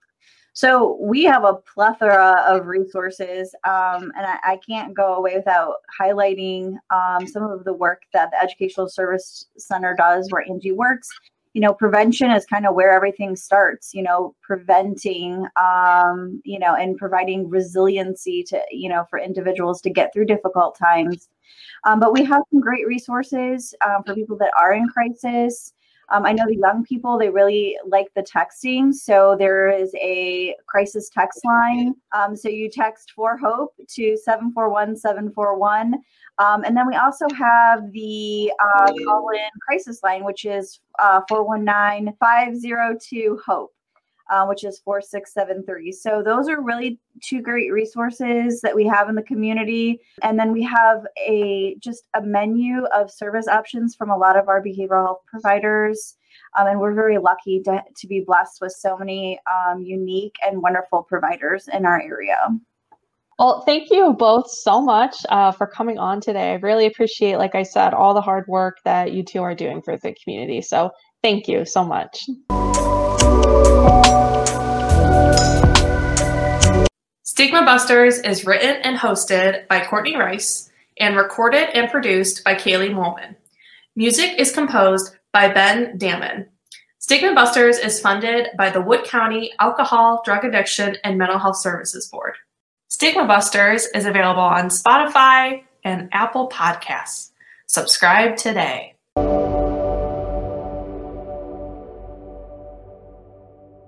So 0.54 0.98
we 1.02 1.24
have 1.26 1.44
a 1.44 1.56
plethora 1.74 2.42
of 2.48 2.66
resources, 2.66 3.54
um, 3.66 4.14
and 4.16 4.26
I, 4.26 4.38
I, 4.44 4.60
can't 4.66 4.96
go 4.96 5.16
away 5.16 5.36
without 5.36 5.74
highlighting 6.00 6.78
um, 6.92 7.28
some 7.28 7.44
of 7.44 7.66
the 7.66 7.74
work 7.74 8.04
that 8.14 8.32
the 8.32 8.42
Educational 8.42 8.88
Service 8.88 9.48
Center 9.58 9.94
does, 9.98 10.32
where 10.32 10.46
Angie 10.50 10.72
works 10.72 11.10
you 11.56 11.62
know 11.62 11.74
prevention 11.74 12.30
is 12.32 12.46
kind 12.46 12.68
of 12.68 12.76
where 12.76 12.92
everything 12.92 13.34
starts 13.34 13.94
you 13.94 14.04
know 14.04 14.36
preventing 14.44 15.48
um, 15.56 16.42
you 16.44 16.60
know 16.60 16.76
and 16.76 16.98
providing 16.98 17.50
resiliency 17.50 18.44
to 18.44 18.62
you 18.70 18.90
know 18.90 19.06
for 19.10 19.18
individuals 19.18 19.82
to 19.82 19.90
get 19.90 20.12
through 20.14 20.26
difficult 20.26 20.78
times 20.78 21.30
um, 21.86 22.00
but 22.00 22.12
we 22.12 22.26
have 22.26 22.44
some 22.52 22.60
great 22.60 22.86
resources 22.86 23.74
um, 23.88 24.04
for 24.04 24.14
people 24.14 24.38
that 24.38 24.52
are 24.60 24.74
in 24.74 24.88
crisis 24.90 25.74
um, 26.10 26.26
I 26.26 26.34
know 26.34 26.46
the 26.48 26.58
young 26.58 26.84
people, 26.84 27.18
they 27.18 27.30
really 27.30 27.78
like 27.88 28.08
the 28.16 28.22
texting. 28.22 28.94
So 28.94 29.36
there 29.38 29.70
is 29.70 29.94
a 29.96 30.56
crisis 30.68 31.10
text 31.10 31.44
line. 31.44 31.96
Um, 32.16 32.36
so 32.36 32.48
you 32.48 32.70
text 32.70 33.14
for 33.16 33.38
hope 33.38 33.74
to 33.90 34.16
741 34.16 34.98
741. 34.98 35.96
Um, 36.38 36.64
and 36.66 36.76
then 36.76 36.88
we 36.88 36.96
also 36.96 37.28
have 37.38 37.92
the 37.92 38.52
uh, 38.60 38.92
call 39.06 39.30
in 39.30 39.50
crisis 39.62 40.02
line, 40.04 40.26
which 40.26 40.46
is 40.46 40.80
uh, 41.00 41.22
419 41.30 42.14
502 42.20 43.40
HOPE 43.46 43.72
uh, 44.30 44.46
which 44.46 44.64
is 44.64 44.80
4673. 44.80 45.92
So 45.92 46.22
those 46.24 46.50
are 46.50 46.62
really 46.62 47.00
two 47.22 47.42
great 47.42 47.72
resources 47.72 48.62
that 48.62 48.76
we 48.76 48.86
have 48.88 49.10
in 49.10 49.16
the 49.16 49.24
community. 49.24 50.00
And 50.24 50.40
then 50.40 50.52
we 50.52 50.64
have 50.64 51.06
a 51.18 51.76
just 51.80 52.04
a 52.16 52.22
menu 52.22 52.86
of 52.86 53.12
service 53.12 53.48
options 53.48 53.96
from 53.96 54.10
a 54.10 54.18
lot 54.18 54.38
of 54.38 54.48
our 54.48 54.64
behavioral 54.64 55.06
health 55.06 55.22
providers. 55.28 56.18
Um, 56.58 56.68
and 56.68 56.80
we're 56.80 56.94
very 56.94 57.18
lucky 57.18 57.62
to, 57.64 57.84
to 57.96 58.08
be 58.08 58.22
blessed 58.22 58.60
with 58.62 58.72
so 58.72 58.98
many 58.98 59.40
um, 59.52 59.82
unique 59.82 60.36
and 60.46 60.62
wonderful 60.62 61.04
providers 61.04 61.70
in 61.72 61.86
our 61.86 62.02
area. 62.02 62.38
Well, 63.38 63.64
thank 63.66 63.90
you 63.92 64.14
both 64.14 64.50
so 64.50 64.82
much 64.82 65.14
uh, 65.28 65.52
for 65.52 65.68
coming 65.68 65.98
on 65.98 66.22
today. 66.22 66.54
I 66.54 66.56
really 66.56 66.86
appreciate, 66.86 67.36
like 67.36 67.54
I 67.54 67.64
said, 67.64 67.94
all 67.94 68.14
the 68.14 68.22
hard 68.22 68.48
work 68.48 68.78
that 68.86 69.12
you 69.12 69.24
two 69.24 69.42
are 69.42 69.54
doing 69.54 69.82
for 69.82 69.98
the 69.98 70.16
community. 70.24 70.62
So 70.62 70.92
thank 71.22 71.50
you 71.50 71.66
so 71.66 71.84
much. 71.84 72.30
Stigma 77.24 77.66
Busters 77.66 78.20
is 78.20 78.46
written 78.46 78.78
and 78.84 78.98
hosted 78.98 79.68
by 79.68 79.86
Courtney 79.86 80.16
Rice 80.16 80.72
and 80.98 81.18
recorded 81.18 81.76
and 81.78 81.92
produced 81.92 82.42
by 82.46 82.56
Kaylee 82.56 82.94
Molman. 82.94 83.36
Music 83.98 84.40
is 84.40 84.54
composed 84.54 85.14
by 85.34 85.50
Ben 85.50 85.98
Damon. 85.98 86.48
Stigma 87.00 87.36
Busters 87.36 87.80
is 87.80 88.00
funded 88.00 88.48
by 88.58 88.70
the 88.70 88.80
Wood 88.80 89.04
County 89.04 89.52
Alcohol, 89.60 90.22
Drug 90.24 90.46
Addiction, 90.46 90.96
and 91.04 91.18
Mental 91.18 91.38
Health 91.38 91.58
Services 91.58 92.08
Board. 92.08 92.36
Stigma 92.96 93.26
Busters 93.26 93.88
is 93.88 94.06
available 94.06 94.40
on 94.40 94.70
Spotify 94.70 95.64
and 95.84 96.08
Apple 96.14 96.48
Podcasts. 96.48 97.32
Subscribe 97.68 98.38
today. 98.38 98.94